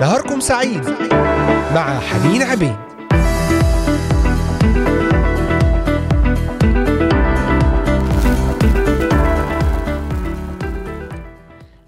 نهاركم 0.00 0.40
سعيد 0.40 0.84
مع 1.74 2.00
حنين 2.00 2.42
عبيد. 2.42 2.76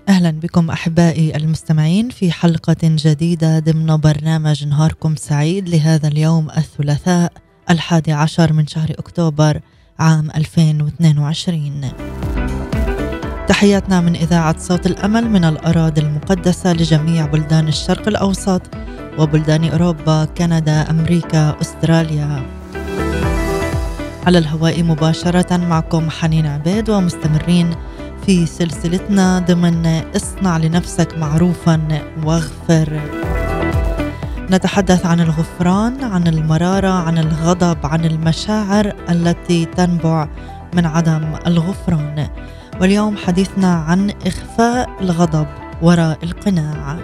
أهلا 0.08 0.30
بكم 0.30 0.70
أحبائي 0.70 1.36
المستمعين 1.36 2.08
في 2.10 2.32
حلقة 2.32 2.76
جديدة 2.82 3.58
ضمن 3.58 3.96
برنامج 3.96 4.64
نهاركم 4.64 5.16
سعيد 5.16 5.68
لهذا 5.68 6.08
اليوم 6.08 6.50
الثلاثاء 6.50 7.32
الحادي 7.70 8.12
عشر 8.12 8.52
من 8.52 8.66
شهر 8.66 8.90
أكتوبر 8.90 9.60
عام 9.98 10.30
2022 10.30 11.90
تحياتنا 13.48 14.00
من 14.00 14.16
إذاعة 14.16 14.58
صوت 14.58 14.86
الأمل 14.86 15.30
من 15.30 15.44
الأراضي 15.44 16.00
المقدسة 16.00 16.72
لجميع 16.72 17.26
بلدان 17.26 17.68
الشرق 17.68 18.08
الأوسط 18.08 18.62
وبلدان 19.18 19.64
أوروبا 19.64 20.24
كندا 20.24 20.90
أمريكا 20.90 21.56
أستراليا. 21.60 22.42
على 24.26 24.38
الهواء 24.38 24.82
مباشرة 24.82 25.56
معكم 25.56 26.10
حنين 26.10 26.46
عبيد 26.46 26.90
ومستمرين 26.90 27.70
في 28.26 28.46
سلسلتنا 28.46 29.38
ضمن 29.38 29.86
اصنع 30.16 30.56
لنفسك 30.56 31.18
معروفا 31.18 31.80
واغفر. 32.24 33.00
نتحدث 34.50 35.06
عن 35.06 35.20
الغفران 35.20 36.04
عن 36.04 36.26
المرارة 36.26 36.88
عن 36.88 37.18
الغضب 37.18 37.78
عن 37.84 38.04
المشاعر 38.04 38.92
التي 39.10 39.64
تنبع 39.64 40.28
من 40.74 40.86
عدم 40.86 41.34
الغفران. 41.46 42.28
واليوم 42.80 43.16
حديثنا 43.16 43.74
عن 43.74 44.10
إخفاء 44.10 44.90
الغضب 45.00 45.46
وراء 45.82 46.18
القناع 46.22 46.98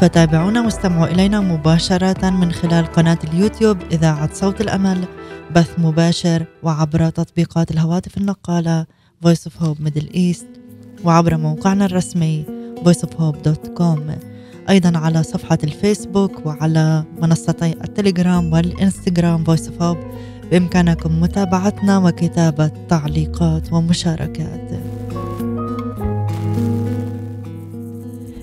فتابعونا 0.00 0.60
واستمعوا 0.60 1.06
إلينا 1.06 1.40
مباشرة 1.40 2.30
من 2.30 2.52
خلال 2.52 2.86
قناة 2.86 3.18
اليوتيوب 3.24 3.76
إذاعة 3.92 4.34
صوت 4.34 4.60
الأمل 4.60 5.04
بث 5.54 5.78
مباشر 5.78 6.44
وعبر 6.62 7.10
تطبيقات 7.10 7.70
الهواتف 7.70 8.18
النقالة 8.18 8.86
Voice 9.26 9.50
of 9.50 9.64
Hope 9.64 9.78
Middle 9.88 10.14
East 10.14 10.46
وعبر 11.04 11.36
موقعنا 11.36 11.86
الرسمي 11.86 12.44
voiceofhope.com 12.84 14.00
أيضا 14.70 14.98
على 14.98 15.22
صفحة 15.22 15.58
الفيسبوك 15.64 16.46
وعلى 16.46 17.04
منصتي 17.22 17.72
التليجرام 17.72 18.52
والإنستغرام 18.52 19.44
Voice 19.44 19.68
of 19.68 19.82
Hope. 19.82 20.04
بإمكانكم 20.50 21.20
متابعتنا 21.20 21.98
وكتابة 21.98 22.70
تعليقات 22.88 23.72
ومشاركات. 23.72 24.70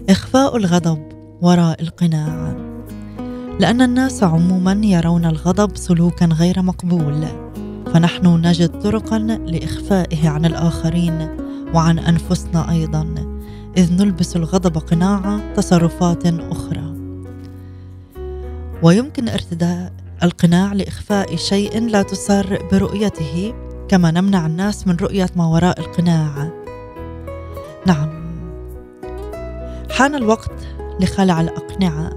إخفاء 0.10 0.58
الغضب 0.58 1.00
وراء 1.42 1.82
القناع 1.82 2.56
لأن 3.60 3.82
الناس 3.82 4.24
عموما 4.24 4.82
يرون 4.84 5.26
الغضب 5.26 5.78
سلوكا 5.78 6.26
غير 6.26 6.62
مقبول 6.62 7.26
فنحن 7.94 8.28
نجد 8.28 8.80
طرقا 8.80 9.20
لإخفائه 9.20 10.30
عن 10.30 10.46
الآخرين 10.46 11.28
وعن 11.74 12.00
أنفسنا 12.00 12.72
أيضا 12.72 13.16
إذ 13.78 13.94
نلبس 13.94 14.36
الغضب 14.36 14.78
قناع 14.78 15.40
تصرفات 15.56 16.26
أخرى. 16.26 16.96
ويمكن 18.84 19.30
ارتداء 19.30 19.94
القناع 20.24 20.74
لإخفاء 20.74 21.36
شيء 21.36 21.82
لا 21.88 22.02
تسر 22.02 22.60
برؤيته 22.72 23.54
كما 23.88 24.12
نمنع 24.12 24.46
الناس 24.46 24.88
من 24.88 24.96
رؤية 24.96 25.30
ما 25.36 25.46
وراء 25.46 25.80
القناع. 25.80 26.52
نعم. 27.88 28.10
حان 29.92 30.16
الوقت 30.16 30.52
لخلع 31.00 31.42
الأقنعة 31.42 32.10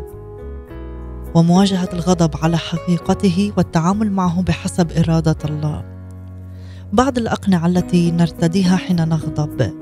ومواجهة 1.35 1.89
الغضب 1.93 2.31
على 2.43 2.59
حقيقته 2.59 3.53
والتعامل 3.57 4.13
معه 4.13 4.43
بحسب 4.43 4.93
إرادة 4.93 5.37
الله. 5.45 5.85
بعض 6.93 7.19
الأقنعة 7.19 7.67
التي 7.67 8.11
نرتديها 8.11 8.77
حين 8.77 9.09
نغضب 9.09 9.73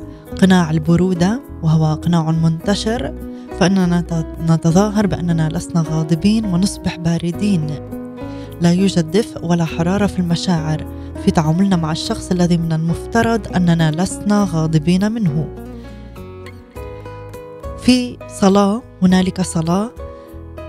قناع 0.41 0.71
البرودة 0.71 1.43
وهو 1.63 1.95
قناع 1.95 2.31
منتشر 2.31 3.15
فإننا 3.61 4.05
نتظاهر 4.49 5.07
بأننا 5.07 5.49
لسنا 5.49 5.85
غاضبين 5.91 6.45
ونصبح 6.45 6.97
باردين. 6.97 7.96
لا 8.61 8.73
يوجد 8.73 9.11
دفء 9.11 9.45
ولا 9.45 9.65
حرارة 9.65 10.07
في 10.07 10.19
المشاعر 10.19 10.87
في 11.25 11.31
تعاملنا 11.31 11.77
مع 11.77 11.93
الشخص 11.93 12.31
الذي 12.31 12.57
من 12.57 12.73
المفترض 12.73 13.57
أننا 13.57 13.91
لسنا 13.91 14.49
غاضبين 14.53 15.13
منه. 15.13 15.49
في 17.79 18.19
صلاة 18.29 18.83
هنالك 19.03 19.41
صلاة 19.41 19.91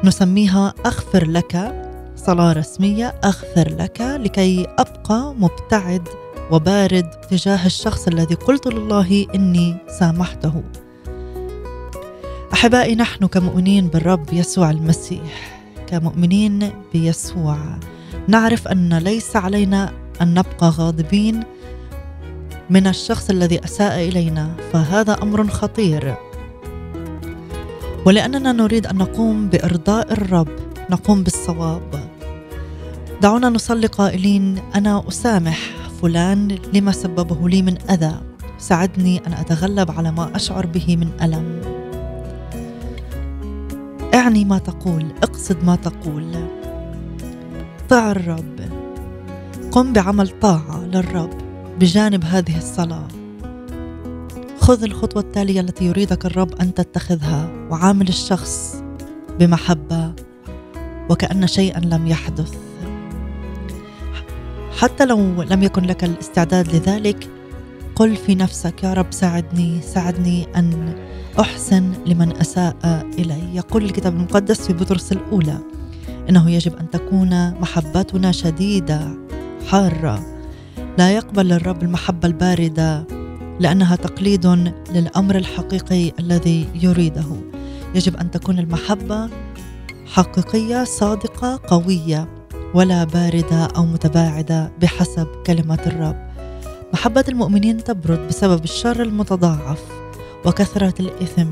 نسميها 0.04 0.74
أغفر 0.86 1.28
لك 1.28 1.84
صلاة 2.16 2.54
رسمية 2.54 3.08
أغفر 3.08 3.76
لك 3.80 4.02
لكي 4.02 4.68
أبقى 4.78 5.34
مبتعد 5.40 6.08
وبارد 6.52 7.10
تجاه 7.30 7.66
الشخص 7.66 8.08
الذي 8.08 8.36
قلت 8.36 8.68
لله 8.68 9.28
إني 9.36 9.78
سامحته. 10.00 10.64
أحبائي 12.54 12.96
نحن 12.96 13.26
كمؤمنين 13.26 13.88
بالرب 13.88 14.34
يسوع 14.34 14.72
المسيح. 14.72 15.57
كمؤمنين 15.88 16.72
بيسوع. 16.94 17.58
نعرف 18.28 18.68
أن 18.68 18.98
ليس 18.98 19.36
علينا 19.36 19.92
أن 20.22 20.34
نبقى 20.34 20.70
غاضبين 20.70 21.44
من 22.70 22.88
الشخص 22.88 23.30
الذي 23.30 23.64
أساء 23.64 24.08
إلينا 24.08 24.56
فهذا 24.74 25.14
أمر 25.24 25.48
خطير. 25.48 26.16
ولأننا 28.06 28.52
نريد 28.52 28.88
أن 28.88 28.96
نقوم 28.96 29.50
بإرضاء 29.50 30.14
الرب 30.14 30.50
نقوم 30.92 31.24
بالصواب. 31.24 32.10
دعونا 33.22 33.50
نصلي 33.50 33.88
قائلين 33.88 34.62
أنا 34.76 35.04
أسامح 35.08 35.60
فلان 36.02 36.58
لما 36.74 36.92
سببه 36.92 37.50
لي 37.50 37.62
من 37.62 37.78
أذى. 37.90 38.16
ساعدني 38.60 39.22
أن 39.28 39.34
أتغلب 39.34 39.92
على 39.92 40.12
ما 40.12 40.36
أشعر 40.36 40.66
به 40.66 40.98
من 40.98 41.10
ألم. 41.22 41.77
أعني 44.14 44.46
ما 44.46 44.58
تقول 44.58 45.06
اقصد 45.24 45.64
ما 45.64 45.76
تقول. 45.76 46.48
طع 47.90 48.12
الرب. 48.12 48.60
قم 49.72 49.94
بعمل 49.94 50.30
طاعة 50.40 50.86
للرب 50.86 51.30
بجانب 51.80 52.24
هذه 52.26 52.58
الصلاة. 52.58 53.08
خذ 54.60 54.84
الخطوة 54.84 55.22
التالية 55.22 55.62
التي 55.62 55.86
يريدك 55.86 56.26
الرب 56.26 56.56
أن 56.62 56.74
تتخذها 56.74 57.50
وعامل 57.70 58.08
الشخص 58.08 58.84
بمحبة 59.40 60.14
وكأن 61.10 61.48
شيئا 61.48 61.80
لم 61.80 62.08
يحدث. 62.08 62.54
حتى 64.78 65.06
لو 65.06 65.44
لم 65.44 65.64
يكن 65.64 65.84
لك 65.84 66.04
الاستعداد 66.04 66.76
لذلك 66.76 67.30
قل 67.96 68.16
في 68.16 68.36
نفسك 68.36 68.84
يا 68.84 68.94
رب 68.94 69.08
ساعدني 69.12 69.82
ساعدني 69.82 70.48
أن 70.56 70.96
أحسن 71.40 71.94
لمن 72.06 72.38
أساء 72.38 72.76
إلي. 73.20 73.56
يقول 73.56 73.86
الكتاب 73.86 74.16
المقدس 74.16 74.62
في 74.62 74.74
بطرس 74.74 75.12
الأولى 75.12 75.58
إنه 76.30 76.52
يجب 76.52 76.76
أن 76.76 76.90
تكون 76.90 77.52
محبتنا 77.52 78.32
شديدة 78.32 79.08
حارة. 79.68 80.26
لا 80.98 81.12
يقبل 81.12 81.52
الرب 81.52 81.84
المحبة 81.84 82.28
الباردة 82.28 83.08
لأنها 83.60 83.96
تقليد 83.96 84.46
للأمر 84.92 85.36
الحقيقي 85.36 86.12
الذي 86.20 86.68
يريده. 86.76 87.26
يجب 87.96 88.18
أن 88.18 88.32
تكون 88.32 88.60
المحبة 88.60 89.30
حقيقية 90.06 90.84
صادقة 90.84 91.60
قوية 91.68 92.28
ولا 92.74 93.04
باردة 93.04 93.66
أو 93.66 93.86
متباعدة 93.86 94.72
بحسب 94.82 95.28
كلمه 95.46 95.80
الرب. 95.86 96.28
محبة 96.94 97.24
المؤمنين 97.30 97.84
تبرد 97.84 98.28
بسبب 98.28 98.64
الشر 98.64 99.02
المتضاعف. 99.02 99.97
وكثرة 100.48 100.94
الإثم 101.00 101.48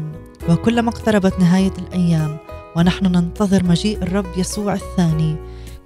وكلما 0.49 0.89
اقتربت 0.89 1.39
نهاية 1.39 1.73
الأيام 1.77 2.37
ونحن 2.75 3.05
ننتظر 3.05 3.63
مجيء 3.63 4.03
الرب 4.03 4.25
يسوع 4.37 4.73
الثاني. 4.73 5.35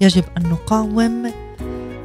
يجب 0.02 0.24
أن 0.38 0.50
نقاوم 0.50 1.32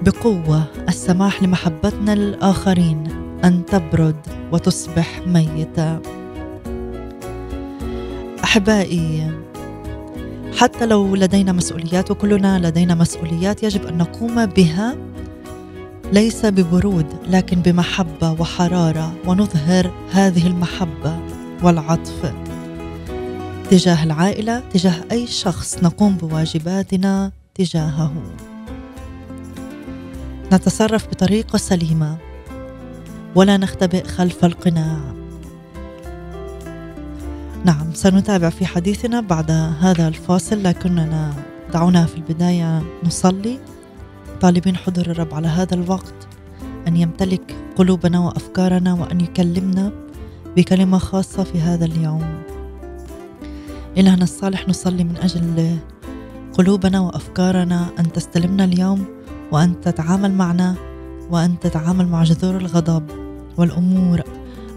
بقوة 0.02 0.64
السماح 0.88 1.42
لمحبتنا 1.42 2.14
للاخرين 2.14 3.08
أن 3.44 3.66
تبرد 3.66 4.16
وتصبح 4.52 5.20
ميتة. 5.26 6.00
أحبائي 8.44 9.30
حتى 10.58 10.86
لو 10.86 11.14
لدينا 11.16 11.52
مسؤوليات 11.52 12.10
وكلنا 12.10 12.68
لدينا 12.68 12.94
مسؤوليات 12.94 13.62
يجب 13.62 13.86
أن 13.86 13.98
نقوم 13.98 14.46
بها. 14.46 14.96
ليس 16.14 16.46
ببرود 16.46 17.06
لكن 17.28 17.60
بمحبة 17.60 18.30
وحرارة 18.30 19.14
ونظهر 19.26 19.90
هذه 20.12 20.46
المحبة 20.46 21.18
والعطف. 21.62 22.34
تجاه 23.70 24.04
العائلة 24.04 24.62
تجاه 24.72 24.94
أي 25.12 25.26
شخص 25.26 25.78
نقوم 25.82 26.16
بواجباتنا 26.16 27.32
تجاهه. 27.54 28.12
نتصرف 30.52 31.08
بطريقه 31.08 31.56
سليمة. 31.56 32.16
ولا 33.34 33.56
نختبئ 33.56 34.04
خلف 34.04 34.44
القناع. 34.44 34.98
نعم 37.64 37.94
سنتابع 37.94 38.50
في 38.50 38.66
حديثنا 38.66 39.20
بعد 39.20 39.50
هذا 39.80 40.08
الفاصل 40.08 40.62
لكننا 40.62 41.34
دعونا 41.72 42.06
في 42.06 42.16
البداية 42.16 42.82
نصلي. 43.04 43.58
طالبين 44.40 44.76
حضور 44.76 45.06
الرب 45.06 45.34
على 45.34 45.48
هذا 45.48 45.74
الوقت 45.74 46.14
أن 46.88 46.96
يمتلك 46.96 47.56
قلوبنا 47.76 48.18
وأفكارنا 48.18 48.94
وأن 48.94 49.20
يكلمنا 49.20 49.92
بكلمة 50.56 50.98
خاصة 50.98 51.44
في 51.44 51.60
هذا 51.60 51.84
اليوم. 51.84 52.42
إلهنا 53.98 54.24
الصالح 54.24 54.68
نصلي 54.68 55.04
من 55.04 55.16
أجل 55.16 55.76
قلوبنا 56.52 57.00
وأفكارنا 57.00 57.88
أن 57.98 58.12
تستلمنا 58.12 58.64
اليوم 58.64 59.04
وأن 59.52 59.80
تتعامل 59.80 60.32
معنا 60.32 60.74
وأن 61.30 61.60
تتعامل 61.60 62.08
مع 62.08 62.22
جذور 62.22 62.56
الغضب 62.56 63.10
والأمور 63.56 64.22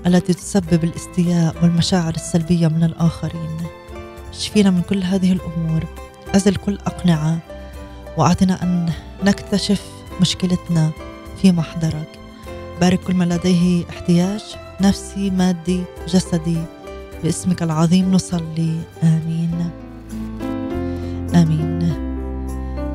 التي 0.06 0.34
تسبب 0.34 0.84
الاستياء 0.84 1.56
والمشاعر 1.64 2.16
السلبية 2.16 2.68
من 2.68 2.84
الآخرين. 2.84 3.58
شفينا 4.32 4.70
من 4.70 4.82
كل 4.82 5.04
هذه 5.04 5.32
الأمور. 5.32 5.84
أزل 6.36 6.56
كل 6.56 6.78
أقنعة 6.86 7.38
وأعطنا 8.18 8.64
أن 8.64 8.90
نكتشف 9.24 9.86
مشكلتنا 10.22 10.92
في 11.42 11.52
محضرك. 11.52 12.20
بارك 12.82 13.00
كل 13.00 13.14
من 13.14 13.30
لديه 13.30 13.84
احتياج 13.90 14.42
نفسي 14.82 15.30
مادي 15.30 15.84
جسدي. 16.08 16.58
باسمك 17.24 17.64
العظيم 17.64 18.12
نصلي. 18.12 18.80
آمين. 19.04 19.70
آمين. 21.36 21.94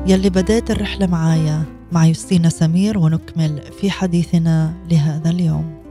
يلي 0.07 0.29
بدأت 0.29 0.71
الرحلة 0.71 1.07
معايا 1.07 1.63
مع 1.91 2.05
يوستينا 2.05 2.49
سمير 2.49 2.97
ونكمل 2.97 3.61
في 3.79 3.91
حديثنا 3.91 4.73
لهذا 4.91 5.29
اليوم. 5.29 5.82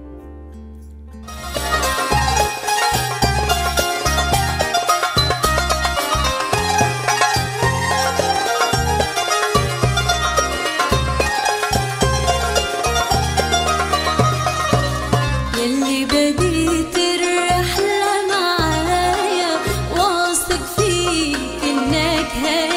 take 22.22 22.30
care. 22.34 22.71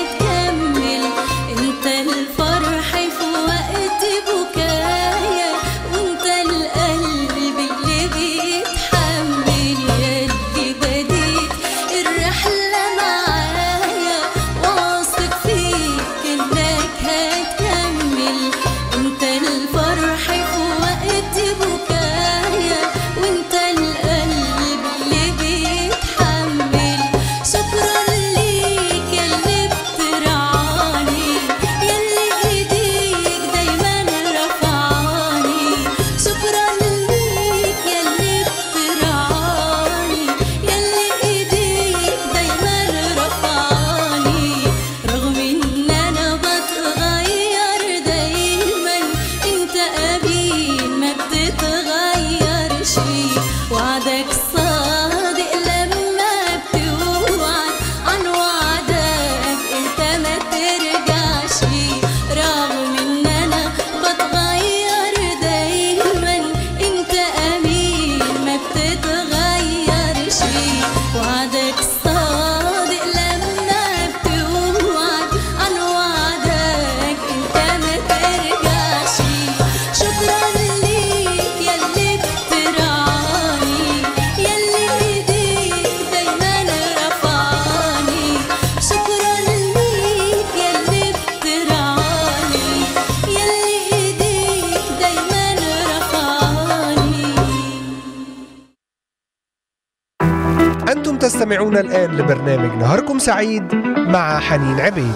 تستمعون 101.76 101.96
الآن 101.96 102.18
لبرنامج 102.18 102.78
نهاركم 102.78 103.20
سعيد 103.20 103.76
مع 103.98 104.40
حنين 104.40 104.80
عبيد. 104.80 105.16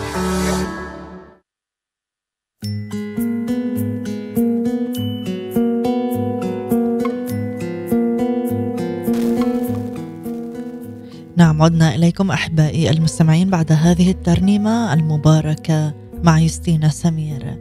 نعم 11.38 11.62
عدنا 11.62 11.96
إليكم 11.96 12.32
أحبائي 12.32 12.90
المستمعين 12.90 13.50
بعد 13.50 13.72
هذه 13.72 14.12
الترنيمة 14.12 14.94
المباركة 14.94 15.94
مع 16.24 16.40
يوستينا 16.40 16.90
سمير. 16.90 17.58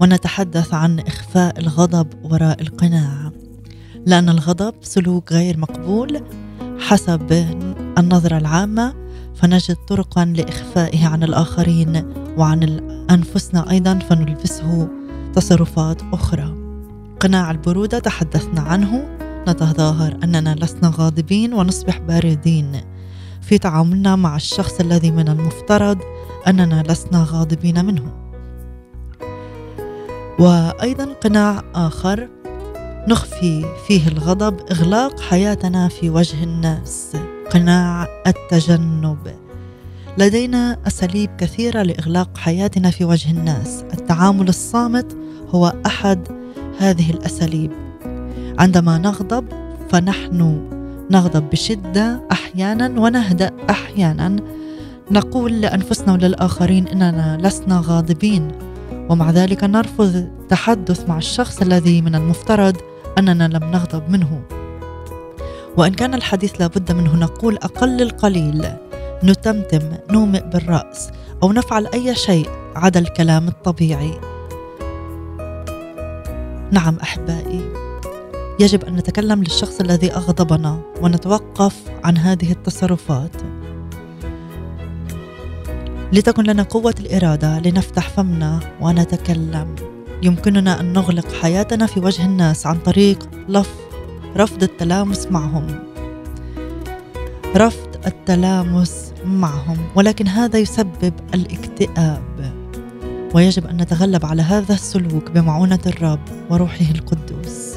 ونتحدث 0.00 0.74
عن 0.74 1.00
إخفاء 1.00 1.58
الغضب 1.58 2.08
وراء 2.24 2.60
القناع 2.60 3.32
لأن 4.06 4.28
الغضب 4.28 4.74
سلوك 4.82 5.32
غير 5.32 5.58
مقبول 5.58 6.22
حسب 6.78 7.32
النظرة 7.98 8.38
العامة 8.38 8.94
فنجد 9.34 9.76
طرقا 9.88 10.24
لإخفائه 10.24 11.06
عن 11.06 11.22
الآخرين 11.22 12.12
وعن 12.36 12.62
أنفسنا 13.10 13.70
أيضا 13.70 13.98
فنلبسه 13.98 14.88
تصرفات 15.34 16.02
أخرى. 16.12 16.54
قناع 17.20 17.50
البرودة 17.50 17.98
تحدثنا 17.98 18.60
عنه. 18.60 19.16
نتظاهر 19.48 20.16
أننا 20.24 20.54
لسنا 20.54 20.92
غاضبين 20.96 21.54
ونصبح 21.54 21.98
باردين. 21.98 22.80
في 23.42 23.58
تعاملنا 23.58 24.16
مع 24.16 24.36
الشخص 24.36 24.80
الذي 24.80 25.10
من 25.10 25.28
المفترض 25.28 25.98
أننا 26.46 26.82
لسنا 26.88 27.26
غاضبين 27.30 27.84
منه. 27.84 28.12
وأيضا 30.38 31.04
قناع 31.04 31.62
آخر. 31.74 32.28
نخفي 33.08 33.64
فيه 33.86 34.08
الغضب 34.08 34.60
إغلاق 34.70 35.20
حياتنا 35.20 35.88
في 35.88 36.10
وجه 36.10 36.44
الناس. 36.44 37.16
قناع 37.50 38.08
التجنب. 38.26 39.18
لدينا 40.18 40.78
أساليب 40.86 41.30
كثيرة 41.38 41.82
لإغلاق 41.82 42.38
حياتنا 42.38 42.90
في 42.90 43.04
وجه 43.04 43.30
الناس. 43.30 43.84
التعامل 43.92 44.48
الصامت 44.48 45.16
هو 45.54 45.74
أحد 45.86 46.28
هذه 46.78 47.10
الأساليب. 47.10 47.70
عندما 48.58 48.98
نغضب 48.98 49.44
فنحن 49.88 50.68
نغضب 51.10 51.50
بشدة 51.50 52.20
أحيانا 52.32 53.00
ونهدأ 53.00 53.50
أحيانا. 53.70 54.36
نقول 55.10 55.60
لأنفسنا 55.60 56.12
وللآخرين 56.12 56.88
إننا 56.88 57.38
لسنا 57.42 57.82
غاضبين. 57.84 58.48
ومع 59.08 59.30
ذلك 59.30 59.64
نرفض 59.64 60.16
التحدث 60.16 61.08
مع 61.08 61.18
الشخص 61.18 61.62
الذي 61.62 62.02
من 62.02 62.14
المفترض 62.14 62.76
أننا 63.18 63.48
لم 63.48 63.70
نغضب 63.70 64.10
منه. 64.10 64.40
وإن 65.76 65.94
كان 65.94 66.14
الحديث 66.14 66.60
لابد 66.60 66.92
منه 66.92 67.16
نقول 67.16 67.56
أقل 67.56 68.02
القليل. 68.02 68.66
نتمتم 69.24 69.92
نومئ 70.10 70.42
بالرأس 70.48 71.10
أو 71.42 71.52
نفعل 71.52 71.86
أي 71.86 72.14
شيء 72.14 72.48
عدا 72.76 73.00
الكلام 73.00 73.48
الطبيعي. 73.48 74.20
نعم 76.70 76.96
أحبائي 77.02 77.72
يجب 78.60 78.84
أن 78.84 78.96
نتكلم 78.96 79.42
للشخص 79.42 79.80
الذي 79.80 80.12
أغضبنا 80.12 80.80
ونتوقف 81.02 81.76
عن 82.04 82.18
هذه 82.18 82.52
التصرفات. 82.52 83.36
لتكن 86.12 86.42
لنا 86.42 86.62
قوة 86.62 86.94
الإرادة 87.00 87.58
لنفتح 87.58 88.08
فمنا 88.08 88.60
ونتكلم. 88.80 89.74
يمكننا 90.22 90.80
أن 90.80 90.92
نغلق 90.92 91.32
حياتنا 91.32 91.86
في 91.86 92.00
وجه 92.00 92.24
الناس 92.24 92.66
عن 92.66 92.78
طريق 92.78 93.28
لف 93.48 93.74
رفض 94.36 94.62
التلامس 94.62 95.26
معهم. 95.26 95.66
رفض 97.56 97.88
التلامس 98.06 99.12
معهم. 99.24 99.76
ولكن 99.94 100.28
هذا 100.28 100.58
يسبب 100.58 101.12
الاكتئاب. 101.34 102.52
ويجب 103.34 103.66
أن 103.66 103.76
نتغلب 103.76 104.26
على 104.26 104.42
هذا 104.42 104.74
السلوك 104.74 105.30
بمعونة 105.30 105.78
الرب 105.86 106.20
وروحه 106.50 106.84
القدوس. 106.94 107.76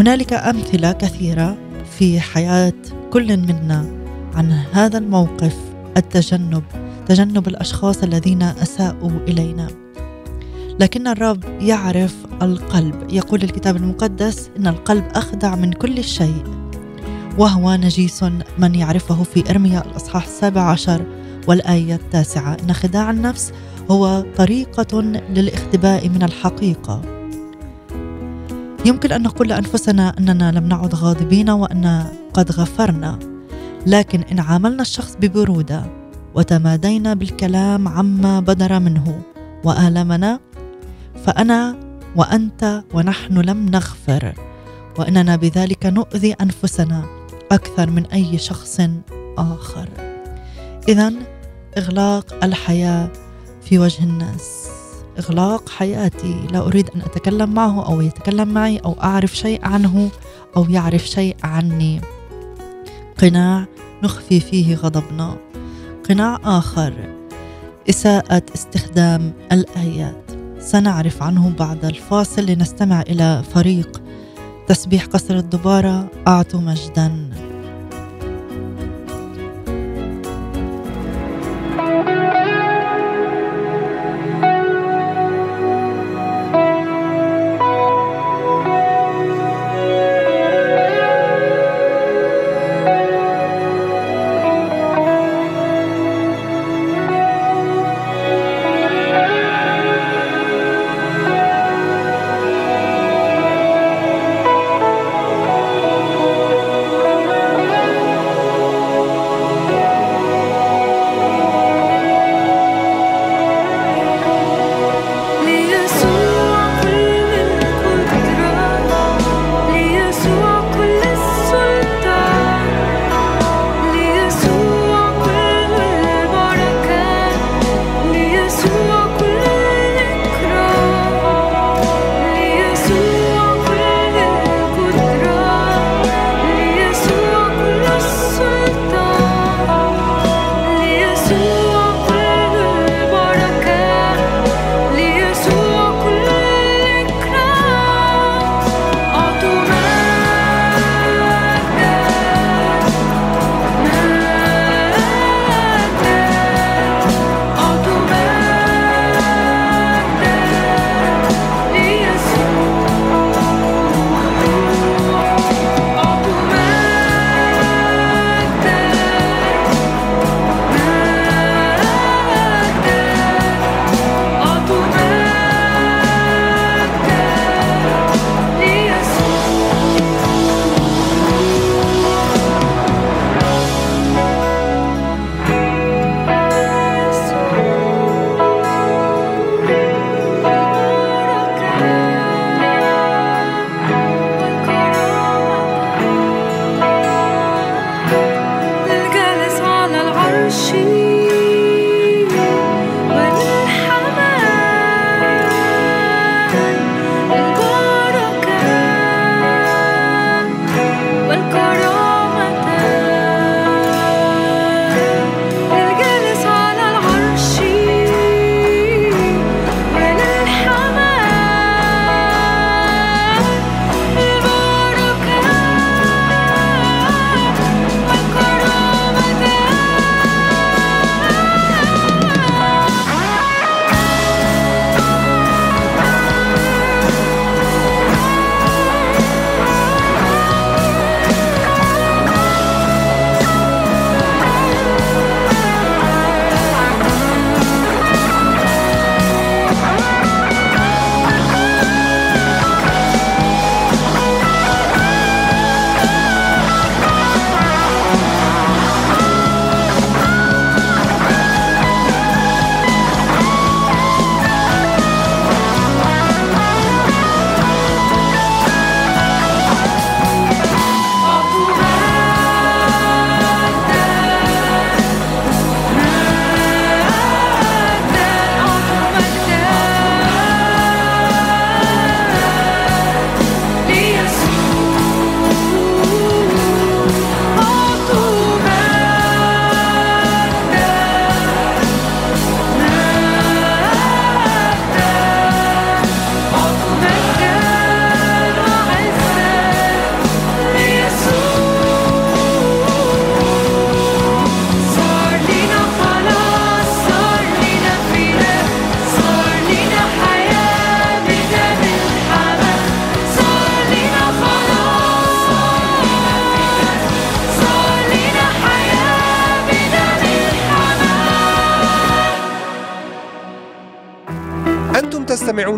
هنالك 0.00 0.32
أمثلة 0.32 0.92
كثيرة 0.92 1.58
في 1.98 2.20
حياة 2.20 2.72
كل 3.12 3.36
منا 3.36 3.86
عن 4.34 4.52
هذا 4.72 4.98
الموقف 4.98 5.56
التجنب 5.96 6.64
تجنب 7.06 7.48
الأشخاص 7.48 8.02
الذين 8.02 8.42
أساءوا 8.42 9.10
إلينا. 9.28 9.66
لكن 10.80 11.06
الرب 11.06 11.44
يعرف 11.60 12.14
القلب. 12.42 12.94
يقول 13.12 13.42
الكتاب 13.42 13.76
المقدس 13.76 14.50
إن 14.56 14.66
القلب 14.66 15.04
أخدع 15.14 15.54
من 15.54 15.72
كل 15.72 16.04
شيء 16.04 16.44
وهو 17.38 17.74
نجيس 17.74 18.24
من 18.58 18.74
يعرفه 18.74 19.22
في 19.22 19.50
إرميا 19.50 19.82
الأصحاح 19.86 20.24
السابع 20.24 20.62
عشر 20.62 21.06
والآية 21.48 21.94
التاسعة. 21.94 22.56
إن 22.62 22.72
خداع 22.72 23.10
النفس 23.10 23.52
هو 23.90 24.24
طريقة 24.36 25.00
للاختباء 25.02 26.08
من 26.08 26.22
الحقيقة. 26.22 27.02
يمكن 28.84 29.12
أن 29.12 29.22
نقول 29.22 29.48
لأنفسنا 29.48 30.14
إننا 30.18 30.52
لم 30.52 30.68
نعد 30.68 30.94
غاضبين 30.94 31.50
وأن 31.50 32.04
قد 32.34 32.52
غفرنا 32.52 33.18
لكن 33.86 34.20
إن 34.20 34.40
عاملنا 34.40 34.82
الشخص 34.82 35.16
ببرودة 35.20 35.82
وتمادينا 36.34 37.14
بالكلام 37.14 37.88
عما 37.88 38.40
بدر 38.40 38.78
منه 38.78 39.22
وآلمنا 39.64 40.40
فأنا 41.26 41.76
وأنت 42.16 42.84
ونحن 42.94 43.38
لم 43.38 43.68
نغفر 43.68 44.34
وإننا 44.98 45.36
بذلك 45.36 45.86
نؤذي 45.86 46.32
أنفسنا 46.32 47.04
أكثر 47.52 47.90
من 47.90 48.06
أي 48.06 48.38
شخص 48.38 48.80
آخر. 49.38 49.88
اذا 50.88 51.12
إغلاق 51.78 52.44
الحياة 52.44 53.08
في 53.62 53.78
وجه 53.78 54.02
الناس. 54.04 54.68
إغلاق 55.18 55.68
حياتي. 55.68 56.46
لا 56.52 56.58
أريد 56.58 56.90
أن 56.90 57.00
أتكلم 57.00 57.54
معه 57.54 57.86
أو 57.86 58.00
يتكلم 58.00 58.48
معي 58.48 58.78
أو 58.78 58.96
أعرف 59.02 59.36
شيء 59.36 59.64
عنه 59.64 60.10
أو 60.56 60.64
يعرف 60.64 61.06
شيء 61.06 61.36
عني. 61.42 62.00
قناع 63.18 63.66
نخفي 64.02 64.40
فيه 64.40 64.74
غضبنا. 64.74 65.36
قناع 66.08 66.38
آخر. 66.44 66.92
إساءة 67.90 68.42
استخدام 68.54 69.32
الآيات. 69.52 70.29
سنعرف 70.60 71.22
عنه 71.22 71.50
بعد 71.58 71.84
الفاصل 71.84 72.46
لنستمع 72.46 73.00
إلى 73.00 73.42
فريق 73.54 74.02
تسبيح 74.66 75.06
قصر 75.06 75.36
الدبارة. 75.36 76.10
أعطوا 76.28 76.60
مجدا. 76.60 77.29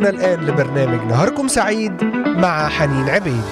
تستمعون 0.03 0.07
الآن 0.07 0.47
لبرنامج 0.47 1.07
نهاركم 1.07 1.49
سعيد 1.49 2.05
مع 2.27 2.69
حنين 2.69 3.09
عبيد. 3.09 3.43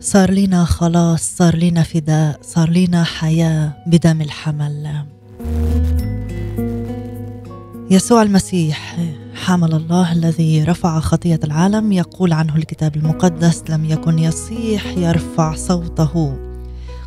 صار 0.00 0.30
لنا 0.30 0.64
خلاص 0.64 1.36
صار 1.36 1.56
لنا 1.56 1.82
فداء 1.82 2.38
صار 2.42 2.70
لنا 2.70 3.04
حياة 3.04 3.72
بدم 3.86 4.20
الحمل. 4.20 5.04
يسوع 7.90 8.22
المسيح. 8.22 8.96
حمل 9.44 9.74
الله 9.74 10.12
الذي 10.12 10.64
رفع 10.64 11.00
خطية 11.00 11.40
العالم 11.44 11.92
يقول 11.92 12.32
عنه 12.32 12.56
الكتاب 12.56 12.96
المقدس 12.96 13.62
لم 13.68 13.84
يكن 13.84 14.18
يصيح 14.18 14.86
يرفع 14.86 15.54
صوته. 15.54 16.36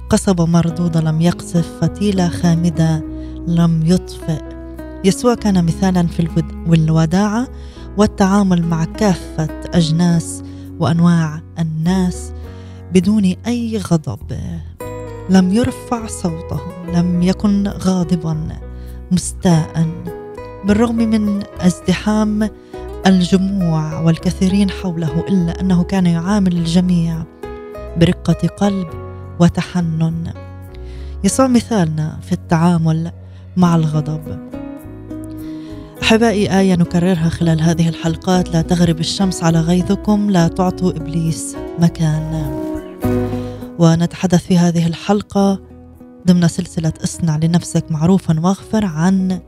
قصبة 0.09 0.45
مردودة 0.45 1.01
لم 1.01 1.21
يقصف 1.21 1.67
فتيلة 1.81 2.29
خامدة 2.29 3.03
لم 3.47 3.83
يطفئ. 3.85 4.41
يسوع 5.05 5.35
كان 5.35 5.65
مثالا 5.65 6.07
في 6.07 6.43
الوداعة 6.67 7.47
والتعامل 7.97 8.65
مع 8.65 8.83
كافة 8.83 9.49
أجناس 9.73 10.43
وأنواع 10.79 11.41
الناس 11.59 12.31
بدون 12.93 13.35
أي 13.47 13.77
غضب. 13.77 14.37
لم 15.29 15.53
يرفع 15.53 16.07
صوته 16.07 16.61
لم 16.93 17.21
يكن 17.23 17.67
غاضبا 17.67 18.47
مستاء 19.11 19.87
بالرغم 20.65 20.95
من 20.95 21.43
ازدحام 21.59 22.49
الجموع 23.07 23.99
والكثيرين 23.99 24.69
حوله 24.69 25.25
إلا 25.29 25.61
أنه 25.61 25.83
كان 25.83 26.05
يعامل 26.05 26.57
الجميع 26.57 27.23
برقة 27.97 28.47
قلب 28.47 28.87
وتحنن. 29.39 30.33
يسوع 31.23 31.47
مثالنا 31.47 32.19
في 32.21 32.31
التعامل 32.31 33.11
مع 33.57 33.75
الغضب. 33.75 34.39
أحبائي 36.03 36.59
آية 36.59 36.75
نكررها 36.75 37.29
خلال 37.29 37.61
هذه 37.61 37.89
الحلقات. 37.89 38.53
لا 38.53 38.61
تغرب 38.61 38.99
الشمس 38.99 39.43
على 39.43 39.61
غيظكم 39.61 40.31
لا 40.31 40.47
تعطوا 40.47 40.91
إبليس 40.91 41.55
مكان. 41.79 42.51
ونتحدث 43.79 44.45
في 44.45 44.57
هذه 44.57 44.87
الحلقة 44.87 45.59
ضمن 46.27 46.47
سلسلة 46.47 46.93
اصنع 47.03 47.37
لنفسك 47.37 47.91
معروفا 47.91 48.39
واغفر 48.39 48.85
عن 48.85 49.39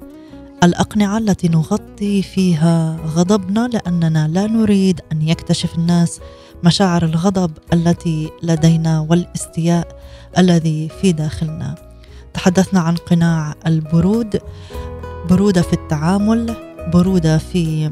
الأقنعة 0.63 1.17
التي 1.17 1.47
نغطي 1.47 2.21
فيها 2.21 2.97
غضبنا 3.05 3.67
لأننا 3.73 4.27
لا 4.27 4.47
نريد 4.47 5.01
أن 5.11 5.21
يكتشف 5.21 5.77
الناس 5.77 6.19
مشاعر 6.63 7.05
الغضب 7.05 7.51
التي 7.73 8.29
لدينا 8.43 8.99
والاستياء 9.09 10.01
الذي 10.37 10.89
في 11.01 11.11
داخلنا. 11.11 11.75
تحدثنا 12.33 12.79
عن 12.79 12.95
قناع 12.95 13.55
البرود، 13.67 14.39
برودة 15.29 15.61
في 15.61 15.73
التعامل، 15.73 16.55
برودة 16.93 17.37
في 17.37 17.91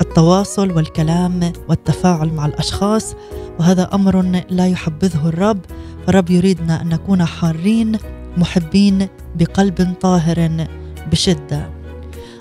التواصل 0.00 0.70
والكلام 0.70 1.52
والتفاعل 1.68 2.28
مع 2.28 2.46
الأشخاص 2.46 3.14
وهذا 3.58 3.94
أمر 3.94 4.42
لا 4.50 4.66
يحبذه 4.66 5.28
الرب، 5.28 5.60
الرب 6.08 6.30
يريدنا 6.30 6.82
أن 6.82 6.88
نكون 6.88 7.24
حارين 7.24 7.98
محبين 8.36 9.08
بقلب 9.36 9.94
طاهر 10.00 10.66
بشدة 11.12 11.73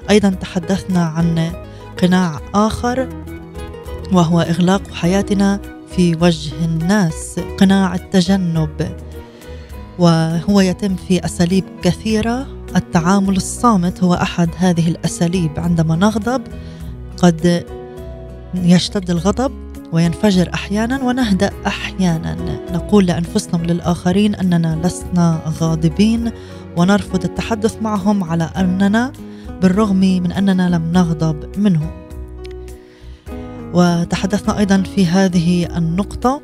أيضا 0.09 0.29
تحدثنا 0.29 1.05
عن 1.05 1.51
قناع 2.01 2.39
آخر 2.55 3.09
وهو 4.13 4.41
إغلاق 4.41 4.81
حياتنا 4.93 5.59
في 5.95 6.15
وجه 6.21 6.65
الناس 6.65 7.39
قناع 7.59 7.95
التجنب 7.95 8.97
وهو 9.99 10.61
يتم 10.61 10.95
في 10.95 11.25
أساليب 11.25 11.63
كثيرة. 11.81 12.47
التعامل 12.75 13.35
الصامت 13.35 14.03
هو 14.03 14.13
أحد 14.13 14.49
هذه 14.57 14.87
الأساليب. 14.87 15.59
عندما 15.59 15.95
نغضب 15.95 16.41
قد 17.17 17.65
يشتد 18.55 19.09
الغضب 19.09 19.51
وينفجر 19.91 20.49
أحيانا 20.53 21.03
ونهدأ 21.03 21.51
أحيانا. 21.67 22.35
نقول 22.73 23.05
لأنفسنا 23.05 23.61
وللآخرين 23.61 24.35
أننا 24.35 24.81
لسنا 24.83 25.39
غاضبين 25.61 26.31
ونرفض 26.77 27.23
التحدث 27.23 27.81
معهم 27.81 28.23
على 28.23 28.49
أننا 28.57 29.11
بالرغم 29.63 29.99
من 29.99 30.31
أننا 30.31 30.69
لم 30.69 30.91
نغضب 30.91 31.57
منه. 31.57 31.91
وتحدثنا 33.73 34.59
أيضا 34.59 34.83
في 34.95 35.05
هذه 35.05 35.77
النقطة 35.77 36.41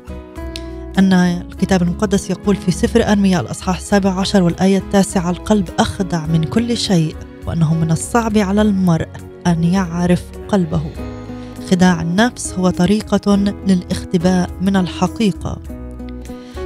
أن 0.98 1.12
الكتاب 1.12 1.82
المقدس 1.82 2.30
يقول 2.30 2.56
في 2.56 2.70
سفر 2.70 3.12
أرميا 3.12 3.40
الأصحاح 3.40 3.76
السابع 3.76 4.20
عشر 4.20 4.42
والآية 4.42 4.78
التاسعة 4.78 5.30
القلب 5.30 5.68
أخدع 5.78 6.26
من 6.26 6.44
كل 6.44 6.76
شيء 6.76 7.16
وأنه 7.46 7.74
من 7.74 7.90
الصعب 7.90 8.38
على 8.38 8.62
المرء 8.62 9.08
أن 9.46 9.64
يعرف 9.64 10.24
قلبه. 10.48 10.82
خداع 11.70 12.02
النفس 12.02 12.54
هو 12.54 12.70
طريقة 12.70 13.36
للاختباء 13.36 14.50
من 14.60 14.76
الحقيقة. 14.76 15.58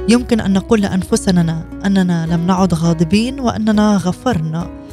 يمكن 0.09 0.39
أن 0.39 0.53
نقول 0.53 0.81
لأنفسنا 0.81 1.65
أننا 1.85 2.25
لم 2.25 2.47
نعد 2.47 2.73
غاضبين 2.73 3.39
وأننا 3.39 3.97
غفرنا. 3.97 4.84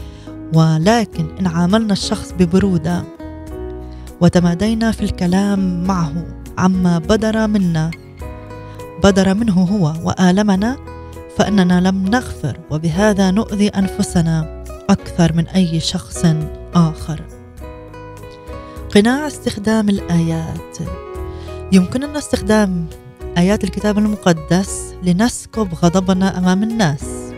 ولكن 0.54 1.26
إن 1.40 1.46
عاملنا 1.46 1.92
الشخص 1.92 2.32
ببرودة 2.38 3.04
وتمادينا 4.20 4.90
في 4.90 5.04
الكلام 5.04 5.84
معه 5.84 6.24
عما 6.58 6.98
بدر 6.98 7.46
منا 7.46 7.90
بدر 9.04 9.34
منه 9.34 9.62
هو 9.62 9.94
وآلمنا 10.04 10.76
فإننا 11.36 11.80
لم 11.80 12.04
نغفر 12.08 12.58
وبهذا 12.70 13.30
نؤذي 13.30 13.68
أنفسنا 13.68 14.64
أكثر 14.90 15.32
من 15.32 15.48
أي 15.48 15.80
شخص 15.80 16.26
آخر. 16.74 17.22
قناع 18.94 19.26
استخدام 19.26 19.88
الآيات. 19.88 20.78
يمكننا 21.72 22.18
استخدام 22.18 22.86
آيات 23.38 23.64
الكتاب 23.64 23.98
المقدس 23.98 24.94
لنسكب 25.02 25.74
غضبنا 25.74 26.38
أمام 26.38 26.62
الناس. 26.62 27.32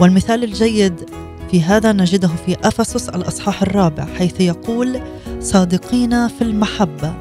والمثال 0.00 0.44
الجيد 0.44 1.10
في 1.50 1.62
هذا 1.62 1.92
نجده 1.92 2.28
في 2.28 2.56
أفسس 2.64 3.08
الأصحاح 3.08 3.62
الرابع 3.62 4.04
حيث 4.18 4.40
يقول 4.40 5.00
صادقين 5.40 6.28
في 6.28 6.42
المحبة. 6.42 7.14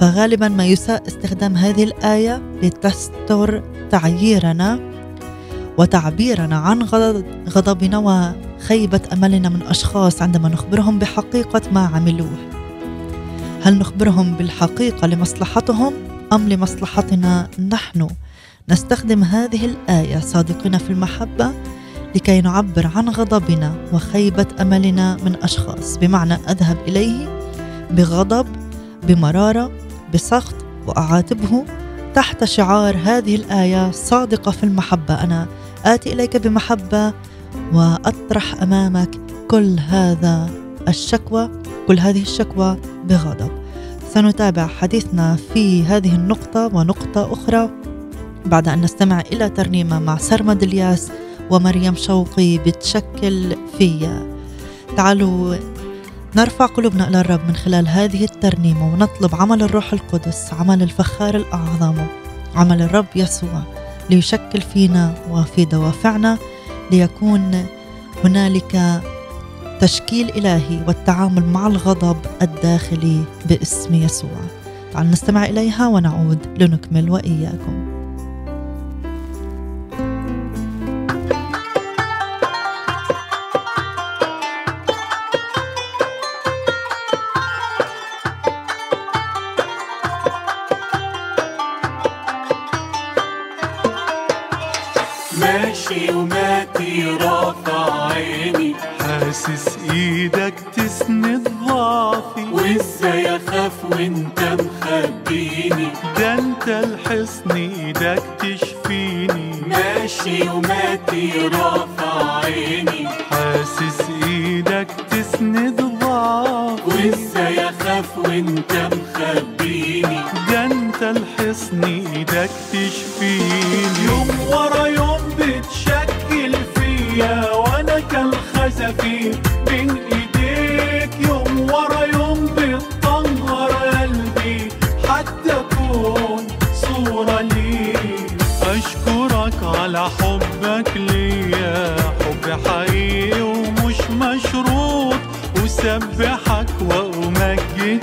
فغالبا 0.00 0.48
ما 0.48 0.66
يساء 0.66 1.02
استخدام 1.08 1.56
هذه 1.56 1.84
الآية 1.84 2.42
لتستر 2.62 3.62
تعييرنا 3.90 4.80
وتعبيرنا 5.78 6.56
عن 6.56 6.82
غضبنا 7.48 7.98
وخيبة 7.98 9.00
أملنا 9.12 9.48
من 9.48 9.62
أشخاص 9.62 10.22
عندما 10.22 10.48
نخبرهم 10.48 10.98
بحقيقة 10.98 11.62
ما 11.72 11.80
عملوه. 11.80 12.36
هل 13.62 13.78
نخبرهم 13.78 14.34
بالحقيقة 14.34 15.06
لمصلحتهم 15.06 15.92
أم 16.32 16.48
لمصلحتنا 16.48 17.48
نحن؟ 17.72 18.08
نستخدم 18.68 19.24
هذه 19.24 19.64
الآية 19.64 20.20
صادقين 20.20 20.78
في 20.78 20.90
المحبة. 20.90 21.52
لكي 22.18 22.40
نعبر 22.40 22.90
عن 22.96 23.08
غضبنا 23.08 23.74
وخيبة 23.92 24.46
أملنا 24.60 25.16
من 25.24 25.36
أشخاص. 25.42 25.96
بمعنى 25.96 26.34
أذهب 26.34 26.76
إليه 26.88 27.40
بغضب 27.90 28.46
بمرارة 29.02 29.70
بسخط 30.14 30.54
وأعاتبه 30.86 31.64
تحت 32.14 32.44
شعار 32.44 32.96
هذه 33.04 33.36
الآية 33.36 33.90
صادقة 33.90 34.50
في 34.50 34.64
المحبة. 34.64 35.14
أنا 35.14 35.46
آتي 35.84 36.12
إليك 36.12 36.36
بمحبة 36.36 37.12
وأطرح 37.72 38.62
أمامك 38.62 39.10
كل 39.50 39.78
هذا 39.88 40.50
الشكوى 40.88 41.50
كل 41.88 41.98
هذه 41.98 42.22
الشكوى 42.22 42.76
بغضب. 43.08 43.50
سنتابع 44.14 44.66
حديثنا 44.66 45.36
في 45.54 45.84
هذه 45.84 46.14
النقطة 46.14 46.66
ونقطة 46.66 47.32
أخرى 47.32 47.70
بعد 48.46 48.68
أن 48.68 48.80
نستمع 48.80 49.20
إلى 49.20 49.48
ترنيمة 49.48 49.98
مع 49.98 50.16
سرمد 50.16 50.62
الياس 50.62 51.10
ومريم 51.50 51.94
شوقي 51.96 52.58
بتشكل 52.58 53.56
فيا. 53.78 54.38
تعالوا 54.96 55.56
نرفع 56.36 56.66
قلوبنا 56.66 57.08
إلى 57.08 57.20
الرب 57.20 57.40
من 57.48 57.56
خلال 57.56 57.88
هذه 57.88 58.24
الترنيمة 58.24 58.92
ونطلب 58.92 59.34
عمل 59.34 59.62
الروح 59.62 59.92
القدس 59.92 60.54
عمل 60.60 60.82
الفخار 60.82 61.36
الأعظم 61.36 61.94
عمل 62.54 62.82
الرب 62.82 63.06
يسوع 63.16 63.62
ليشكل 64.10 64.60
فينا 64.60 65.14
وفي 65.30 65.64
دوافعنا 65.64 66.38
ليكون 66.90 67.66
هنالك 68.24 69.02
تشكيل 69.80 70.28
إلهي 70.28 70.84
والتعامل 70.86 71.44
مع 71.44 71.66
الغضب 71.66 72.16
الداخلي 72.42 73.24
باسم 73.48 73.94
يسوع. 73.94 74.40
تعالوا 74.92 75.12
نستمع 75.12 75.44
إليها 75.44 75.88
ونعود 75.88 76.38
لنكمل 76.62 77.10
وإياكم. 77.10 77.87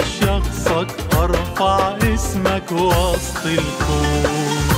شخصك 0.01 0.87
أرفع 1.13 1.97
اسمك 1.97 2.71
وسط 2.71 3.45
الكون. 3.45 4.74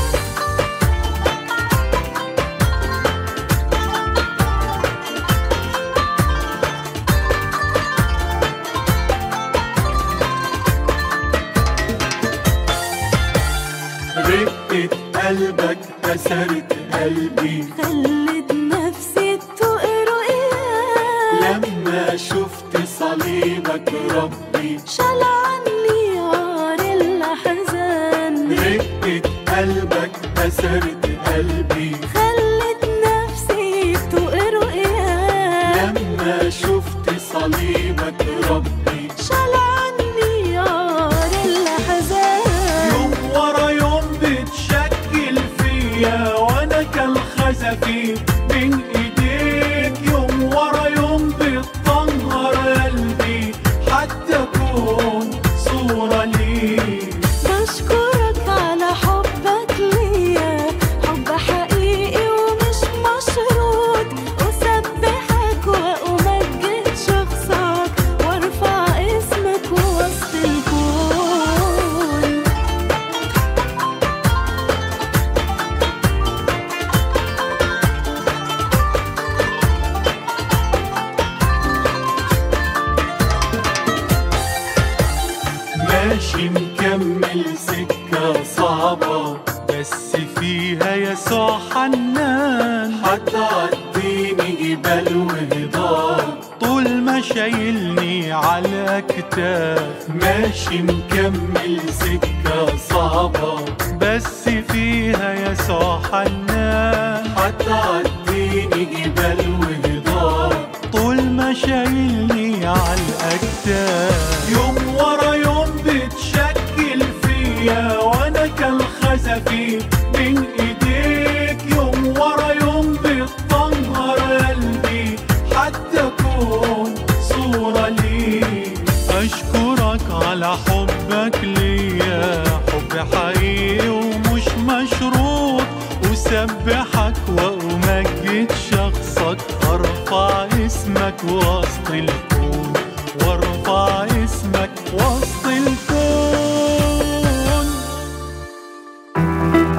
kardeşim 100.67 100.87
kem 101.09 101.36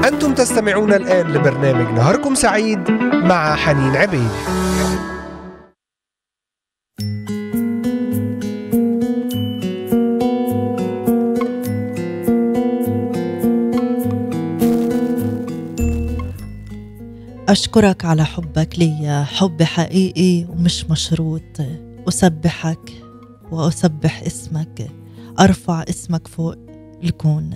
أنتم 0.08 0.34
تستمعون 0.34 0.92
الآن 0.92 1.32
لبرنامج 1.32 1.94
نهاركم 1.94 2.34
سعيد 2.34 2.90
مع 3.12 3.56
حنين 3.56 3.96
عبيد. 3.96 4.30
أشكرك 17.48 18.04
على 18.04 18.24
حبك 18.24 18.78
لي 18.78 19.24
حب 19.24 19.62
حقيقي 19.62 20.44
ومش 20.44 20.90
مشروط. 20.90 21.42
أسبحك 22.08 22.92
وأسبح 23.50 24.22
اسمك 24.22 24.90
أرفع 25.40 25.82
اسمك 25.88 26.28
فوق 26.28 26.54
الكون. 27.04 27.50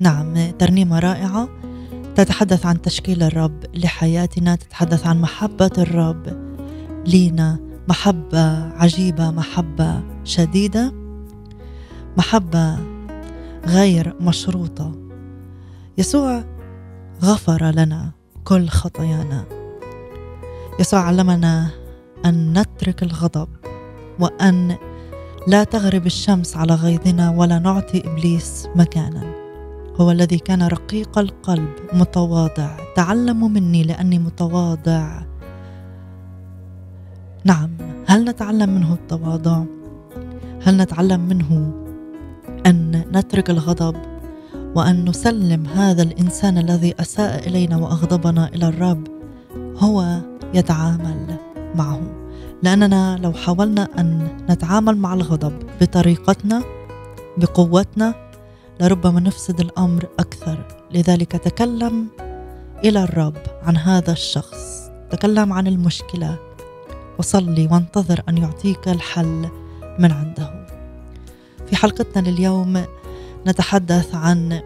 نعم 0.00 0.50
ترنيمة 0.50 0.98
رائعة. 0.98 1.48
تتحدث 2.16 2.66
عن 2.66 2.82
تشكيل 2.82 3.22
الرب 3.22 3.64
لحياتنا 3.74 4.56
تتحدث 4.56 5.06
عن 5.06 5.20
محبة 5.20 5.70
الرب 5.78 6.26
لينا. 7.06 7.58
محبة 7.88 8.72
عجيبة 8.72 9.30
محبة 9.30 10.02
شديدة 10.24 10.92
محبة 12.16 12.78
غير 13.66 14.14
مشروطة. 14.20 14.92
يسوع 15.98 16.44
غفر 17.22 17.64
لنا 17.70 18.10
كل 18.44 18.68
خطايانا. 18.68 19.44
يسوع 20.80 21.00
علمنا 21.00 21.70
أن 22.24 22.58
نترك 22.58 23.02
الغضب 23.02 23.48
وأن 24.20 24.76
لا 25.46 25.64
تغرب 25.64 26.06
الشمس 26.06 26.56
على 26.56 26.74
غيظنا 26.74 27.30
ولا 27.30 27.58
نعطي 27.58 28.02
إبليس 28.06 28.68
مكانا. 28.76 29.35
هو 30.00 30.10
الذي 30.10 30.38
كان 30.38 30.62
رقيق 30.62 31.18
القلب 31.18 31.68
متواضع. 31.92 32.76
تعلموا 32.96 33.48
مني 33.48 33.82
لأني 33.82 34.18
متواضع. 34.18 35.22
نعم 37.44 37.70
هل 38.06 38.24
نتعلم 38.24 38.74
منه 38.74 38.92
التواضع؟ 38.92 39.62
هل 40.62 40.76
نتعلم 40.76 41.20
منه 41.20 41.72
أن 42.66 43.04
نترك 43.12 43.50
الغضب 43.50 43.96
وأن 44.74 45.08
نسلم 45.08 45.66
هذا 45.66 46.02
الإنسان 46.02 46.58
الذي 46.58 46.94
أساء 47.00 47.48
إلينا 47.48 47.76
وأغضبنا 47.76 48.48
إلى 48.48 48.68
الرب؟ 48.68 49.08
هو 49.76 50.18
يتعامل 50.54 51.36
معه. 51.74 52.00
لأننا 52.62 53.18
لو 53.22 53.32
حاولنا 53.32 53.88
أن 53.98 54.28
نتعامل 54.50 54.96
مع 54.96 55.14
الغضب 55.14 55.52
بطريقتنا 55.80 56.62
بقوتنا 57.38 58.14
لربما 58.80 59.20
نفسد 59.20 59.60
الأمر 59.60 60.08
أكثر. 60.18 60.66
لذلك 60.94 61.32
تكلم 61.32 62.06
إلى 62.84 63.02
الرب 63.02 63.36
عن 63.62 63.76
هذا 63.76 64.12
الشخص. 64.12 64.90
تكلم 65.10 65.52
عن 65.52 65.66
المشكلة. 65.66 66.38
وصلي 67.18 67.68
وانتظر 67.72 68.22
أن 68.28 68.38
يعطيك 68.38 68.88
الحل 68.88 69.48
من 69.98 70.12
عنده. 70.12 70.66
في 71.66 71.76
حلقتنا 71.76 72.28
لليوم 72.28 72.84
نتحدث 73.46 74.14
عن 74.14 74.60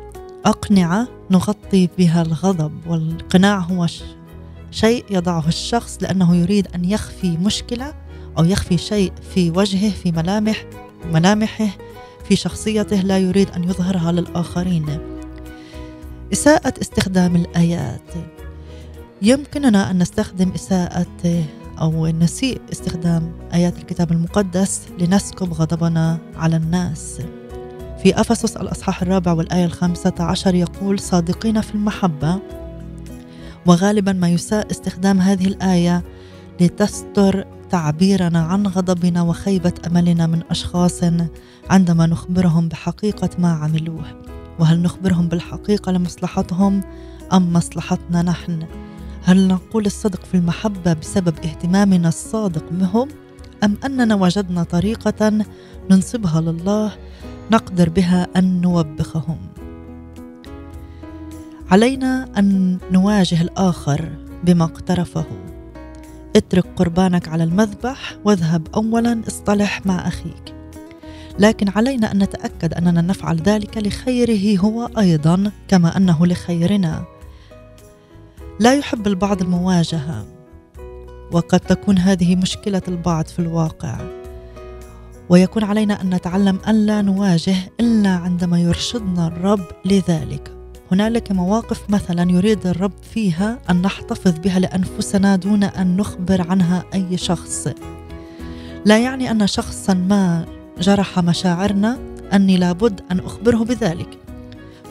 أقنعة 0.47 1.09
نغطي 1.31 1.89
بها 1.99 2.23
الغضب 2.23 2.73
والقناع 2.87 3.59
هو 3.59 3.87
شيء 4.71 5.05
يضعه 5.11 5.49
الشخص 5.49 5.99
لأنه 6.01 6.37
يريد 6.37 6.69
أن 6.75 6.85
يخفي 6.85 7.37
مشكلة 7.37 7.95
أو 8.39 8.45
يخفي 8.45 8.79
شيء 8.79 9.13
في 9.35 9.51
وجهه 9.51 9.91
في 9.91 10.13
ملامح 10.13 10.65
ملامحه 11.13 11.69
في 12.31 12.37
شخصيته 12.37 13.01
لا 13.01 13.19
يريد 13.19 13.51
أن 13.51 13.65
يظهرها 13.65 14.13
للآخرين. 14.13 14.99
إساءة 16.33 16.75
استخدام 16.81 17.37
الآيات. 17.37 18.11
يمكننا 19.23 19.91
أن 19.91 19.99
نستخدم 19.99 20.51
إساءة 20.51 21.45
أو 21.81 22.07
نسيء 22.07 22.61
استخدام 22.73 23.33
آيات 23.55 23.79
الكتاب 23.79 24.13
المقدس 24.13 24.83
لنسكب 24.99 25.53
غضبنا 25.53 26.19
على 26.37 26.57
الناس. 26.57 27.21
في 28.03 28.21
أفسس 28.21 28.57
الأصحاح 28.57 29.03
الرابع 29.03 29.33
والآية 29.33 29.65
الخامسة 29.65 30.15
عشر 30.21 30.55
يقول 30.55 30.99
صادقين 30.99 31.61
في 31.61 31.75
المحبة. 31.75 32.41
وغالبا 33.67 34.13
ما 34.13 34.29
يساء 34.29 34.71
استخدام 34.71 35.21
هذه 35.21 35.47
الآية 35.47 36.03
لتستر 36.61 37.47
تعبيرنا 37.71 38.41
عن 38.41 38.67
غضبنا 38.67 39.23
وخيبة 39.23 39.73
أملنا 39.87 40.27
من 40.27 40.43
أشخاص 40.51 41.01
عندما 41.71 42.07
نخبرهم 42.07 42.69
بحقيقة 42.69 43.31
ما 43.39 43.53
عملوه. 43.53 44.05
وهل 44.59 44.83
نخبرهم 44.83 45.29
بالحقيقة 45.29 45.93
لمصلحتهم 45.93 46.81
أم 47.33 47.53
مصلحتنا 47.53 48.23
نحن؟ 48.23 48.63
هل 49.25 49.49
نقول 49.49 49.87
الصدق 49.87 50.25
في 50.25 50.35
المحبة 50.35 50.93
بسبب 50.93 51.35
اهتمامنا 51.45 52.09
الصادق 52.09 52.65
بهم؟ 52.71 53.09
أم 53.65 53.77
أننا 53.85 54.15
وجدنا 54.15 54.63
طريقة 54.63 55.45
ننسبها 55.91 56.41
لله 56.41 56.93
نقدر 57.51 57.89
بها 57.89 58.27
أن 58.37 58.61
نوبخهم؟ 58.61 59.39
علينا 61.71 62.29
أن 62.39 62.79
نواجه 62.93 63.43
الآخر 63.43 64.09
بما 64.45 64.65
اقترفه. 64.65 65.50
اترك 66.37 66.67
قربانك 66.77 67.29
على 67.29 67.45
المذبح 67.45 68.17
واذهب 68.25 68.69
أولا 68.75 69.23
اصطلح 69.29 69.87
مع 69.87 70.09
أخيك. 70.09 70.55
لكن 71.39 71.69
علينا 71.69 72.13
أن 72.13 72.19
نتأكد 72.19 72.75
أننا 72.75 73.01
نفعل 73.01 73.37
ذلك 73.37 73.79
لخيره 73.79 74.61
هو 74.61 74.91
أيضا 74.99 75.53
كما 75.69 75.97
أنه 75.97 76.27
لخيرنا. 76.27 77.05
لا 78.61 78.75
يحب 78.75 79.07
البعض 79.07 79.43
المواجهة 79.43 80.27
وقد 81.33 81.61
تكون 81.61 81.99
هذه 81.99 82.37
مشكلة 82.37 82.83
البعض 82.89 83.27
في 83.27 83.39
الواقع. 83.39 83.99
ويكون 85.29 85.65
علينا 85.65 86.03
أن 86.03 86.15
نتعلم 86.15 86.59
ألا 86.69 87.03
نواجه 87.03 87.57
إلا 87.81 88.11
عندما 88.11 88.61
يرشدنا 88.61 89.27
الرب 89.27 89.65
لذلك. 89.85 90.60
هنالك 90.93 91.33
مواقف 91.33 91.91
مثلا 91.91 92.31
يريد 92.31 92.67
الرب 92.67 92.93
فيها 93.15 93.59
أن 93.71 93.83
نحتفظ 93.83 94.39
بها 94.39 94.59
لأنفسنا 94.59 95.37
دون 95.37 95.65
أن 95.65 95.97
نخبر 95.97 96.47
عنها 96.51 96.85
أي 96.95 97.17
شخص. 97.17 97.69
لا 98.85 98.99
يعني 98.99 99.31
أن 99.31 99.47
شخصا 99.47 99.95
ما 99.95 100.47
جرح 100.81 101.19
مشاعرنا 101.19 101.99
أني 102.33 102.57
لابد 102.57 103.01
أن 103.11 103.19
أخبره 103.19 103.65
بذلك. 103.65 104.19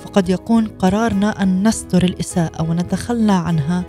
فقد 0.03 0.29
يكون 0.29 0.67
قرارنا 0.67 1.43
أن 1.43 1.67
نستر 1.67 2.03
الإساءة 2.03 2.69
ونتخلى 2.69 3.31
عنها 3.31 3.83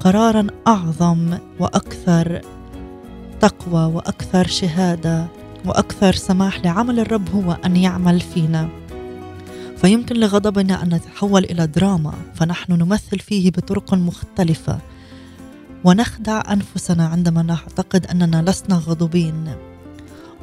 قرارا 0.00 0.46
أعظم 0.66 1.38
وأكثر 1.60 2.40
تقوى 3.40 3.84
وأكثر 3.94 4.46
شهادة 4.46 5.26
وأكثر 5.64 6.12
سماح 6.12 6.64
لعمل 6.64 7.00
الرب 7.00 7.28
هو 7.34 7.56
أن 7.66 7.76
يعمل 7.76 8.20
فينا. 8.20 8.81
فيمكن 9.82 10.16
لغضبنا 10.16 10.82
أن 10.82 10.94
نتحول 10.94 11.44
إلى 11.44 11.66
دراما 11.66 12.14
فنحن 12.34 12.72
نمثل 12.72 13.18
فيه 13.18 13.50
بطرق 13.50 13.94
مختلفة. 13.94 14.78
ونخدع 15.84 16.42
أنفسنا 16.52 17.06
عندما 17.06 17.42
نعتقد 17.42 18.06
أننا 18.06 18.50
لسنا 18.50 18.76
غضوبين 18.76 19.54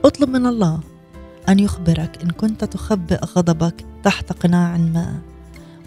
اطلب 0.06 0.30
من 0.30 0.45
الله 0.45 0.80
أن 1.49 1.60
يخبرك 1.60 2.23
إن 2.23 2.32
كنت 2.32 2.63
تخبئ 2.63 3.25
غضبك 3.25 3.86
تحت 4.04 4.34
قناع 4.34 4.78
ما. 4.78 5.19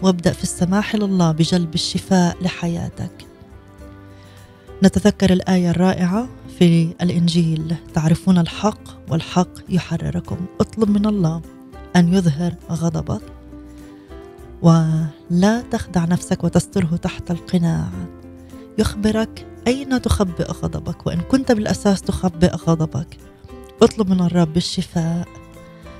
وابدأ 0.01 0.31
في 0.31 0.43
السماح 0.43 0.95
لله 0.95 1.31
بجلب 1.31 1.73
الشفاء 1.73 2.37
لحياتك. 2.41 3.27
نتذكر 4.83 5.33
الآية 5.33 5.69
الرائعة 5.69 6.27
في 6.59 6.93
الإنجيل 7.01 7.75
تعرفون 7.93 8.37
الحق 8.37 9.11
والحق 9.11 9.49
يحرركم. 9.69 10.37
اطلب 10.61 10.89
من 10.89 11.05
الله 11.05 11.41
أن 11.95 12.13
يظهر 12.13 12.55
غضبك. 12.71 13.21
ولا 14.63 15.63
تخدع 15.71 16.05
نفسك 16.05 16.43
وتستره 16.43 16.95
تحت 16.95 17.31
القناع. 17.31 17.87
يخبرك 18.77 19.45
أين 19.67 20.01
تخبئ 20.01 20.51
غضبك 20.51 21.07
وإن 21.07 21.21
كنت 21.21 21.51
بالأساس 21.51 22.01
تخبئ 22.01 22.55
غضبك. 22.55 23.17
اطلب 23.81 24.09
من 24.09 24.21
الرب 24.21 24.57
الشفاء. 24.57 25.27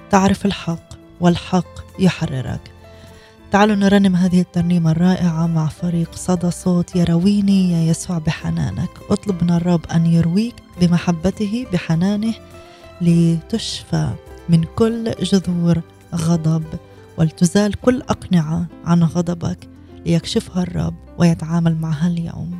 تعرف 0.09 0.45
الحق 0.45 0.93
والحق 1.21 1.83
يحررك. 1.99 2.71
تعالوا 3.51 3.75
نرنم 3.75 4.15
هذه 4.15 4.41
الترنيمة 4.41 4.91
الرائعة 4.91 5.47
مع 5.47 5.67
فريق 5.67 6.15
صدى 6.15 6.51
صوت 6.51 6.95
يرويني 6.95 7.71
يا 7.71 7.91
يسوع 7.91 8.17
بحنانك. 8.17 8.89
اطلب 9.09 9.43
من 9.43 9.49
الرب 9.49 9.85
أن 9.85 10.05
يرويك 10.05 10.55
بمحبته 10.81 11.65
بحنانه 11.73 12.33
لتشفى 13.01 14.09
من 14.49 14.63
كل 14.75 15.11
جذور 15.11 15.81
غضب. 16.15 16.63
ولتزال 17.17 17.73
كل 17.73 18.01
أقنعة 18.01 18.67
عن 18.85 19.03
غضبك 19.03 19.69
ليكشفها 20.05 20.63
الرب 20.63 20.95
ويتعامل 21.17 21.75
معها 21.75 22.07
اليوم. 22.07 22.57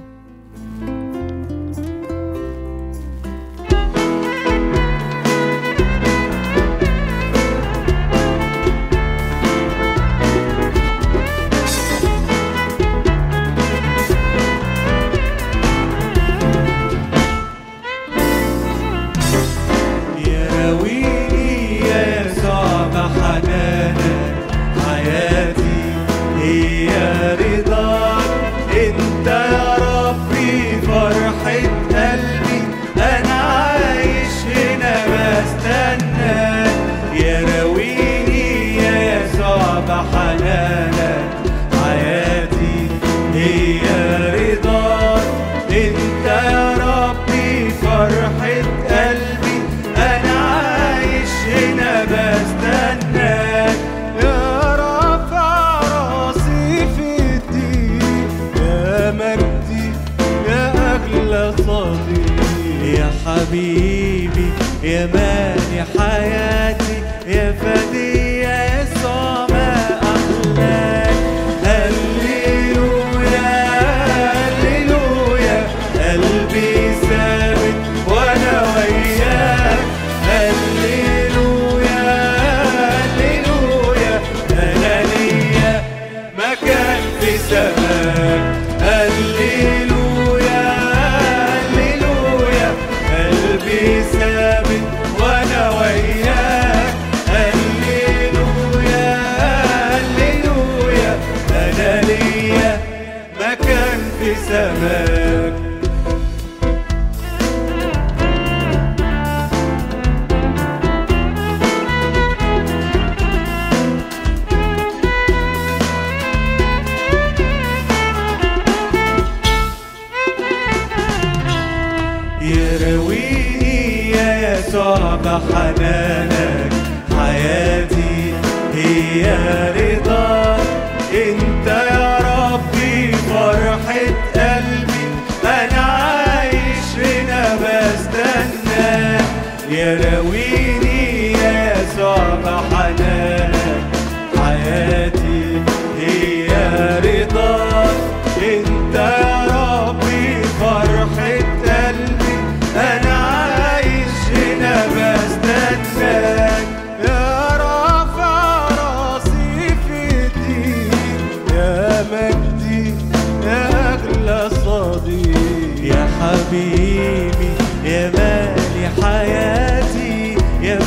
there. 104.83 105.12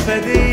يا 0.07 0.46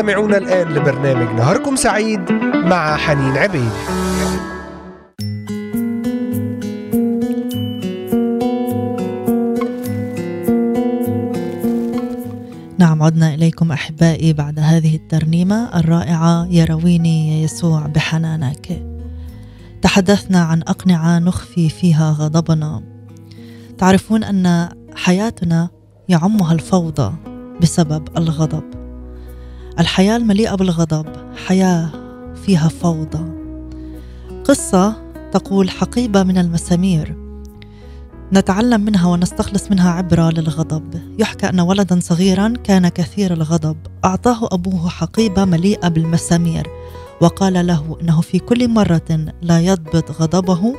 تستمعون 0.00 0.34
الآن 0.34 0.68
لبرنامج 0.68 1.34
نهاركم 1.34 1.76
سعيد 1.76 2.32
مع 2.54 2.96
حنين 2.96 3.36
عبيد. 3.36 3.70
نعم 12.78 13.02
عدنا 13.02 13.34
إليكم 13.34 13.72
أحبائي 13.72 14.32
بعد 14.32 14.58
هذه 14.58 14.96
الترنيمة 14.96 15.78
الرائعة 15.78 16.46
يرويني 16.50 17.40
يا 17.40 17.44
يسوع 17.44 17.86
بحنانك. 17.86 18.82
تحدثنا 19.82 20.42
عن 20.42 20.62
أقنعة 20.62 21.18
نخفي 21.18 21.68
فيها 21.68 22.10
غضبنا. 22.10 22.82
تعرفون 23.78 24.24
أن 24.24 24.68
حياتنا 24.94 25.68
يعمها 26.08 26.52
الفوضى 26.52 27.14
بسبب 27.62 28.08
الغضب. 28.16 28.79
الحياة 29.78 30.16
المليئة 30.16 30.54
بالغضب 30.54 31.06
حياة 31.46 31.90
فيها 32.46 32.68
فوضى. 32.68 33.32
قصة 34.44 34.96
تقول 35.32 35.70
حقيبة 35.70 36.22
من 36.22 36.38
المسامير. 36.38 37.16
نتعلم 38.32 38.80
منها 38.80 39.08
ونستخلص 39.08 39.70
منها 39.70 39.90
عبرة 39.90 40.30
للغضب. 40.30 41.00
يحكى 41.18 41.48
أن 41.48 41.60
ولدا 41.60 42.00
صغيرا 42.00 42.54
كان 42.64 42.88
كثير 42.88 43.32
الغضب. 43.32 43.76
أعطاه 44.04 44.48
أبوه 44.52 44.88
حقيبة 44.88 45.44
مليئة 45.44 45.88
بالمسامير. 45.88 46.66
وقال 47.20 47.66
له 47.66 47.98
إنه 48.02 48.20
في 48.20 48.38
كل 48.38 48.68
مرة 48.68 49.32
لا 49.42 49.60
يضبط 49.60 50.10
غضبه 50.22 50.74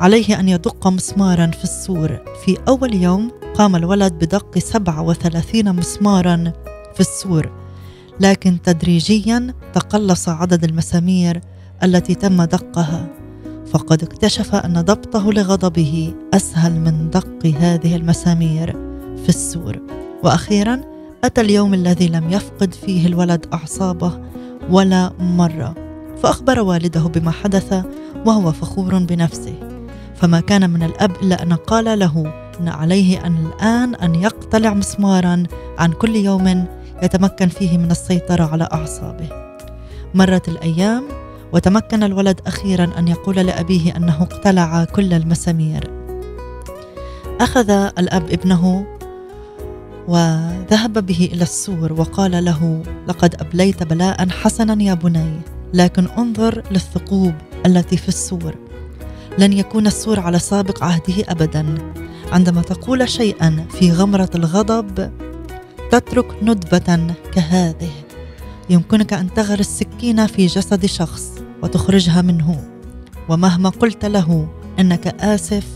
عليه 0.00 0.40
أن 0.40 0.48
يدق 0.48 0.86
مسمارا 0.88 1.46
في 1.46 1.64
السور. 1.64 2.18
في 2.44 2.58
أول 2.68 2.94
يوم 2.94 3.30
قام 3.54 3.76
الولد 3.76 4.12
بدق 4.12 4.58
37 4.58 5.76
مسمارا 5.76 6.52
في 6.94 7.00
السور. 7.00 7.57
لكن 8.20 8.62
تدريجيا 8.62 9.54
تقلص 9.74 10.28
عدد 10.28 10.64
المسامير 10.64 11.40
التي 11.82 12.14
تم 12.14 12.42
دقها. 12.42 13.06
فقد 13.72 14.02
اكتشف 14.02 14.54
أن 14.54 14.80
ضبطه 14.80 15.32
لغضبه 15.32 16.14
أسهل 16.34 16.80
من 16.80 17.10
دق 17.10 17.46
هذه 17.46 17.96
المسامير 17.96 18.72
في 19.22 19.28
السور. 19.28 19.78
وأخيرا 20.24 20.80
أتى 21.24 21.40
اليوم 21.40 21.74
الذي 21.74 22.08
لم 22.08 22.30
يفقد 22.30 22.74
فيه 22.74 23.06
الولد 23.06 23.46
أعصابه 23.52 24.20
ولا 24.70 25.12
مرة. 25.20 25.74
فأخبر 26.22 26.60
والده 26.60 27.00
بما 27.00 27.30
حدث 27.30 27.84
وهو 28.26 28.52
فخور 28.52 28.98
بنفسه. 28.98 29.54
فما 30.16 30.40
كان 30.40 30.70
من 30.70 30.82
الأب 30.82 31.10
إلا 31.22 31.42
أن 31.42 31.52
قال 31.52 31.98
له 31.98 32.32
إن 32.60 32.68
عليه 32.68 33.26
أن 33.26 33.46
الآن 33.46 33.94
أن 33.94 34.14
يقتلع 34.14 34.74
مسمارا 34.74 35.42
عن 35.78 35.92
كل 35.92 36.16
يوم 36.16 36.66
يتمكن 37.02 37.48
فيه 37.48 37.78
من 37.78 37.90
السيطرة 37.90 38.44
على 38.44 38.68
أعصابه. 38.72 39.28
مرت 40.14 40.48
الأيام 40.48 41.04
وتمكن 41.52 42.02
الولد 42.02 42.40
أخيرا 42.46 42.90
أن 42.98 43.08
يقول 43.08 43.36
لأبيه 43.36 43.96
أنه 43.96 44.22
اقتلع 44.22 44.84
كل 44.84 45.12
المسامير. 45.12 45.90
أخذ 47.40 47.70
الأب 47.70 48.30
ابنه 48.30 48.86
وذهب 50.08 51.06
به 51.06 51.28
إلى 51.32 51.42
السور 51.42 51.92
وقال 51.92 52.44
له 52.44 52.82
لقد 53.08 53.34
أبليت 53.40 53.82
بلاء 53.82 54.28
حسنا 54.28 54.82
يا 54.82 54.94
بني 54.94 55.40
لكن 55.74 56.06
انظر 56.18 56.62
للثقوب 56.70 57.34
التي 57.66 57.96
في 57.96 58.08
السور. 58.08 58.54
لن 59.38 59.52
يكون 59.52 59.86
السور 59.86 60.20
على 60.20 60.38
سابق 60.38 60.84
عهده 60.84 61.24
ابدا. 61.28 61.74
عندما 62.32 62.62
تقول 62.62 63.08
شيئا 63.08 63.66
في 63.70 63.92
غمرة 63.92 64.30
الغضب 64.34 65.10
تترك 65.90 66.42
ندبة 66.42 67.14
كهذه. 67.32 67.90
يمكنك 68.70 69.12
أن 69.12 69.34
تغرس 69.34 69.66
سكينه 69.66 70.26
في 70.26 70.46
جسد 70.46 70.86
شخص 70.86 71.32
وتخرجها 71.62 72.22
منه. 72.22 72.64
ومهما 73.28 73.68
قلت 73.68 74.04
له 74.04 74.48
إنك 74.78 75.06
آسف 75.06 75.66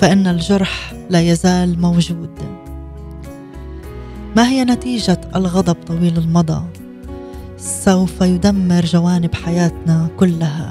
فإن 0.00 0.26
الجرح 0.26 0.94
لا 1.10 1.20
يزال 1.20 1.80
موجود. 1.80 2.30
ما 4.36 4.48
هي 4.48 4.64
نتيجة 4.64 5.20
الغضب 5.36 5.76
طويل 5.86 6.18
المدى 6.18 6.60
سوف 7.58 8.20
يدمر 8.20 8.84
جوانب 8.84 9.34
حياتنا 9.34 10.08
كلها. 10.18 10.70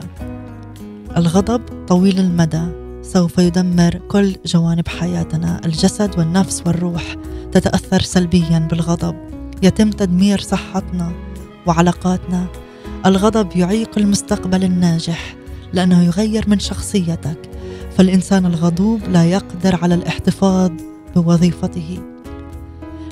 الغضب 1.18 1.62
طويل 1.88 2.20
المدى. 2.20 2.62
سوف 3.02 3.38
يدمر 3.38 4.02
كل 4.08 4.36
جوانب 4.46 4.88
حياتنا 4.88 5.62
الجسد 5.66 6.20
والنفس 6.20 6.64
والروح. 6.66 7.16
تتأثر 7.52 8.02
سلبيا 8.02 8.68
بالغضب. 8.72 9.16
يتم 9.64 9.90
تدمير 9.90 10.40
صحتنا 10.42 11.12
وعلاقاتنا. 11.66 12.46
الغضب 13.06 13.56
يعيق 13.56 13.98
المستقبل 13.98 14.64
الناجح 14.64 15.36
لأنه 15.74 16.04
يغير 16.04 16.50
من 16.50 16.60
شخصيتك. 16.60 17.50
فالإنسان 17.98 18.46
الغضوب 18.46 19.02
لا 19.10 19.26
يقدر 19.26 19.80
على 19.84 19.96
الاحتفاظ 19.96 20.72
بوظيفته. 21.16 22.00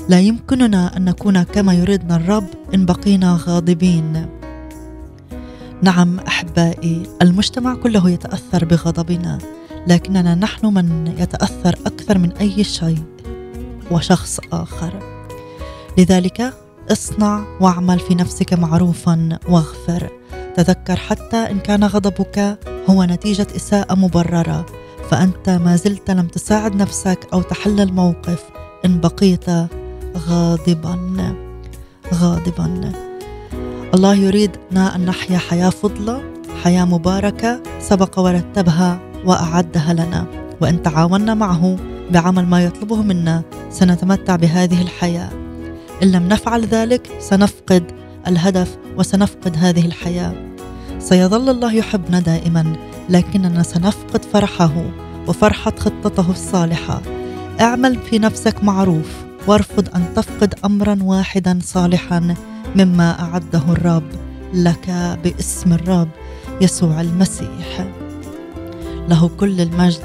لا 0.10 0.20
يمكننا 0.20 0.98
أن 0.98 1.06
نكون 1.06 1.44
كما 1.44 1.74
يريدنا 1.74 2.16
الرب 2.16 2.48
إن 2.74 2.86
بقينا 2.86 3.40
غاضبين. 3.46 4.26
نعم 5.82 6.20
أحبائي 6.20 7.04
المجتمع 7.22 7.76
كله 7.76 8.10
يتأثر 8.10 8.66
بغضبنا 8.66 9.38
لكننا 9.88 10.36
نحن 10.36 10.66
من 10.66 11.14
يتأثر 11.18 11.76
أكثر 11.86 12.18
من 12.18 12.32
أي 12.32 12.64
شيء. 12.64 13.04
وشخص 13.92 14.40
آخر. 14.54 15.00
لذلك 15.98 16.54
اصنع 16.92 17.44
واعمل 17.62 18.00
في 18.00 18.16
نفسك 18.16 18.54
معروفا 18.54 19.40
واغفر. 19.50 20.10
تذكر 20.56 20.96
حتى 20.96 21.38
إن 21.38 21.60
كان 21.60 21.84
غضبك 21.84 22.60
هو 22.90 23.04
نتيجة 23.04 23.48
إساءة 23.56 23.96
مبررة 23.96 24.66
فأنت 25.10 25.50
ما 25.50 25.76
زلت 25.76 26.12
لم 26.12 26.28
تساعد 26.28 26.76
نفسك 26.76 27.28
أو 27.34 27.42
تحل 27.42 27.80
الموقف 27.80 28.44
إن 28.86 29.00
بقيت 29.00 29.46
غاضبا. 30.18 31.36
غاضبا. 32.14 32.92
الله 33.94 34.16
يريدنا 34.16 34.96
أن 34.96 35.06
نحيا 35.06 35.38
حياة 35.38 35.70
فضلة 35.70 36.22
حياة 36.64 36.86
مباركة 36.86 37.64
سبق 37.80 38.20
ورتبها 38.20 39.00
وأعدها 39.26 39.94
لنا 39.94 40.26
وإن 40.62 40.84
تعاوننا 40.84 41.34
معه 41.34 41.78
بعمل 42.12 42.46
ما 42.46 42.64
يطلبه 42.64 43.02
منا 43.02 43.44
سنتمتع 43.70 44.36
بهذه 44.36 44.82
الحياة. 44.82 45.30
إن 46.04 46.12
لم 46.12 46.28
نفعل 46.28 46.66
ذلك 46.66 47.10
سنفقد 47.20 47.84
الهدف 48.28 48.78
وسنفقد 48.98 49.58
هذه 49.58 49.86
الحياة. 49.86 50.34
سيظل 51.00 51.50
الله 51.50 51.74
يحبنا 51.74 52.20
دائما 52.20 52.76
لكننا 53.10 53.64
سنفقد 53.64 54.26
فرحه 54.26 54.74
وفرحة 55.28 55.74
خطته 55.80 56.32
الصالحة. 56.32 57.02
اعمل 57.62 57.96
في 57.96 58.20
نفسك 58.20 58.64
معروف 58.64 59.24
وارفض 59.48 59.96
أن 59.96 60.14
تفقد 60.16 60.56
أمرا 60.66 60.98
واحدا 61.02 61.60
صالحا 61.64 62.36
مما 62.76 63.20
أعده 63.20 63.64
الرب. 63.70 64.04
لك 64.54 64.90
باسم 65.24 65.74
الرب 65.74 66.10
يسوع 66.62 67.02
المسيح. 67.02 67.88
له 69.10 69.30
كل 69.40 69.62
المجد 69.62 70.02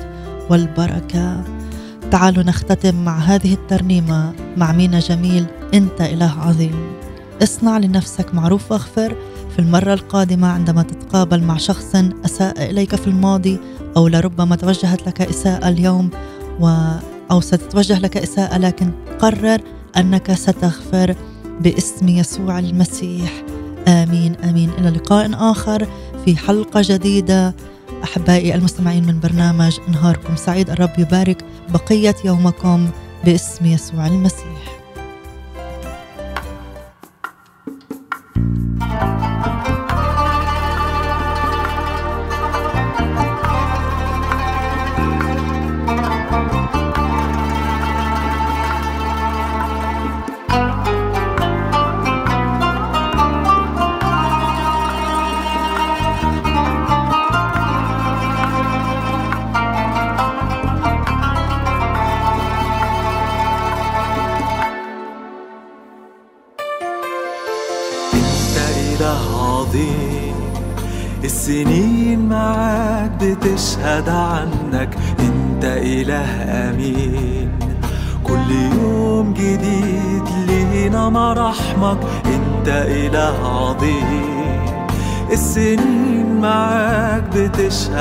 والبركة. 0.51 1.54
تعالوا 2.15 2.43
نختتم 2.43 3.05
مع 3.05 3.19
هذه 3.19 3.55
الترنيمة 3.55 4.33
مع 4.57 4.73
مينا 4.73 4.99
جميل 4.99 5.47
أنت 5.75 6.01
إله 6.01 6.41
عظيم. 6.41 6.93
اصنع 7.43 7.79
لنفسك 7.79 8.35
معروف 8.35 8.73
واغفر. 8.73 9.17
في 9.53 9.59
المرة 9.59 9.95
القادمة 9.95 10.49
عندما 10.49 10.83
تتقابل 10.83 11.43
مع 11.43 11.57
شخص 11.57 11.97
أساء 12.25 12.71
إليك 12.71 12.95
في 12.95 13.07
الماضي 13.07 13.59
أو 13.97 14.09
لربما 14.09 14.57
توجهت 14.57 15.07
لك 15.07 15.21
إساءة 15.21 15.69
اليوم 15.69 16.11
و 16.61 16.69
أو 17.31 17.41
ستتوجه 17.41 17.99
لك 17.99 18.17
إساءة 18.17 18.59
لكن 18.59 18.91
قرر 19.19 19.61
أنك 19.97 20.33
ستغفر 20.33 21.15
باسم 21.61 22.09
يسوع 22.09 22.59
المسيح. 22.59 23.43
آمين 23.89 24.35
آمين. 24.35 24.71
إلى 24.79 24.91
لقاء 24.91 25.31
آخر 25.35 25.89
في 26.25 26.37
حلقة 26.37 26.83
جديدة. 26.85 27.55
أحبائي 28.05 28.55
المستمعين 28.55 29.07
من 29.07 29.21
برنامج 29.21 29.79
نهاركم 29.89 30.37
سعيد 30.37 30.71
الرب 30.71 30.91
يبارك 30.99 31.45
بقية 31.69 32.15
يومكم 32.25 32.89
باسم 33.25 33.67
يسوع 33.67 34.07
المسيح. 34.07 34.84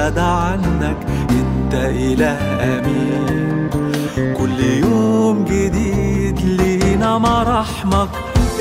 بتشهد 0.03 0.19
عنك 0.19 0.97
انت 1.29 1.73
إله 1.73 2.37
أمين. 2.63 3.69
كل 4.37 4.59
يوم 4.59 5.45
جديد 5.45 6.39
لينا 6.39 7.17
مراحمك 7.17 8.09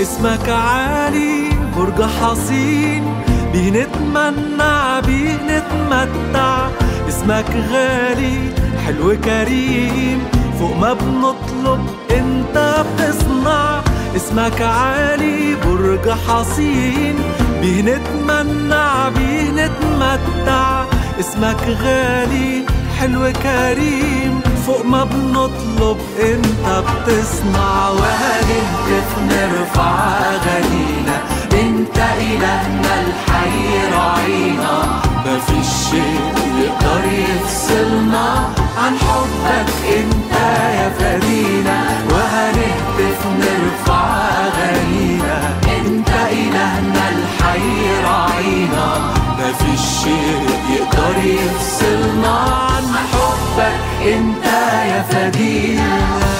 اسمك 0.03 0.49
عالي 0.49 1.51
برج 1.76 2.03
حصين. 2.03 3.05
بيه 3.53 3.70
نتمنع 3.70 5.01
بيه 5.01 5.34
نتمتع 5.34 6.68
اسمك 7.09 7.51
غالي 7.72 8.38
حلو 8.86 9.16
كريم. 9.24 10.18
فوق 10.59 10.76
ما 10.76 10.93
بنطلب 10.93 11.80
انت 12.11 12.84
بتصنع. 12.86 13.80
اسمك 14.16 14.62
عالي 14.62 15.57
برج 15.66 16.09
حصين. 16.11 17.14
بيه 17.62 17.82
نتمنع 17.82 19.09
بيه 19.09 19.51
نتمتع 19.51 20.91
اسمك 21.20 21.62
غالي 21.82 22.62
حلو 23.00 23.32
كريم. 23.42 24.40
فوق 24.66 24.84
ما 24.84 25.04
بنطلب 25.04 25.98
انت 26.20 26.84
بتصنع 26.86 27.88
وهنهتف 27.88 29.08
نرفع 29.30 29.94
أغانينا. 30.34 31.16
انت 31.52 31.98
إلهنا 31.98 32.92
الحي 33.04 33.92
راعينا 33.94 35.02
مفيش 35.26 35.66
شيء 35.90 36.32
يقدر 36.58 37.04
يفصلنا 37.12 38.48
عن 38.78 38.96
حبك 38.98 39.70
انت 39.96 40.32
يا 40.78 40.88
فدينا 40.98 41.78
وهنهتف 42.10 43.20
نرفع 43.40 44.04
أغانينا. 44.46 45.54
انت 45.76 46.08
إلهنا 46.30 47.04
الحي 47.08 48.02
راعينا 48.04 49.21
مفيش 49.53 49.80
شيء 50.05 50.46
يقدر 50.76 51.24
يفصلنا 51.24 52.28
عن 52.38 52.82
حبك 53.12 54.07
انت 54.07 54.44
يا 54.92 55.03
فدينا 55.03 56.31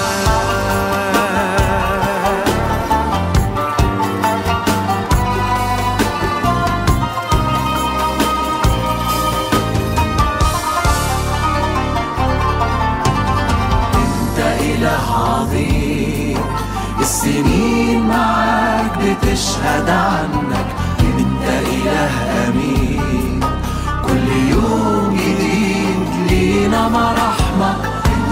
لينا 26.73 26.89
مراحمك 26.89 27.83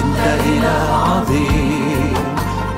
انت 0.04 0.18
اله 0.46 0.82
عظيم. 1.06 2.14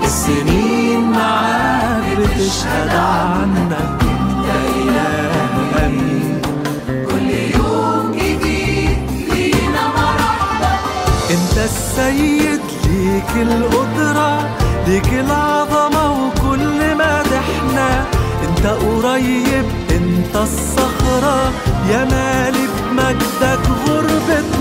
السنين 0.03 1.11
معاك 1.11 2.19
بتشهد 2.19 2.89
عنك. 2.89 3.73
انت 4.03 4.49
اله 4.77 5.87
امين 5.87 6.41
كل 7.11 7.29
يوم 7.59 8.13
جديد 8.15 8.99
لينا 9.31 9.83
مراحمك 9.97 10.81
انت 11.31 11.57
السيد 11.71 12.61
ليك 12.87 13.33
القدرة 13.37 14.33
ليك 14.87 15.13
العظمة 15.13 16.05
وكل 16.11 16.79
مدحنا 16.95 18.05
انت 18.49 18.67
قريب 18.67 19.67
انت 19.91 20.35
الصخرة. 20.37 21.53
يا 21.91 22.05
مالك 22.05 22.75
مجدك 22.93 23.65
غربتنا 23.87 24.52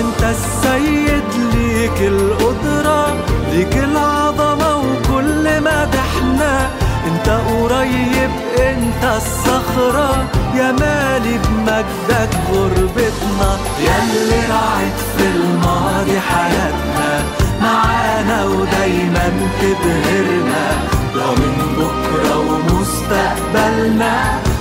انت 0.00 0.22
السيد 0.22 1.54
ليك 1.54 1.98
القدرة 2.00 3.16
ليك 3.52 3.76
العظمة 3.76 4.76
وكل 4.76 5.60
مدحنا 5.60 6.70
انت 7.06 7.28
قريب 7.28 8.30
انت 8.58 9.04
الصخرة. 9.16 10.24
يا 10.54 10.72
مالي 10.72 11.38
بمجدك 11.38 12.30
غربتنا. 12.52 13.50
ياللي 13.80 14.40
راعت 14.50 14.98
في 15.16 15.24
الماضي 15.36 16.20
حياتنا. 16.20 17.22
معانا 17.62 18.44
ودايما 18.44 19.32
تبهرنا. 19.60 20.66
ضامن 21.14 21.56
بكرة 21.78 22.38
ومستقبلنا. 22.38 24.14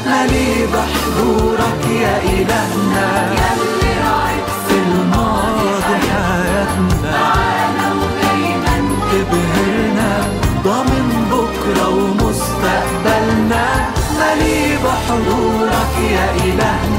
ملي 0.08 0.68
بحضورك 0.74 1.82
يا 2.02 2.18
إلهنا. 2.24 3.08
ياللي 3.32 3.87
بكرة 11.68 11.90
ومستقبلنا 11.90 13.66
مليء 14.20 14.78
بحضورك 14.84 15.94
يا 16.12 16.36
إلهنا 16.36 16.97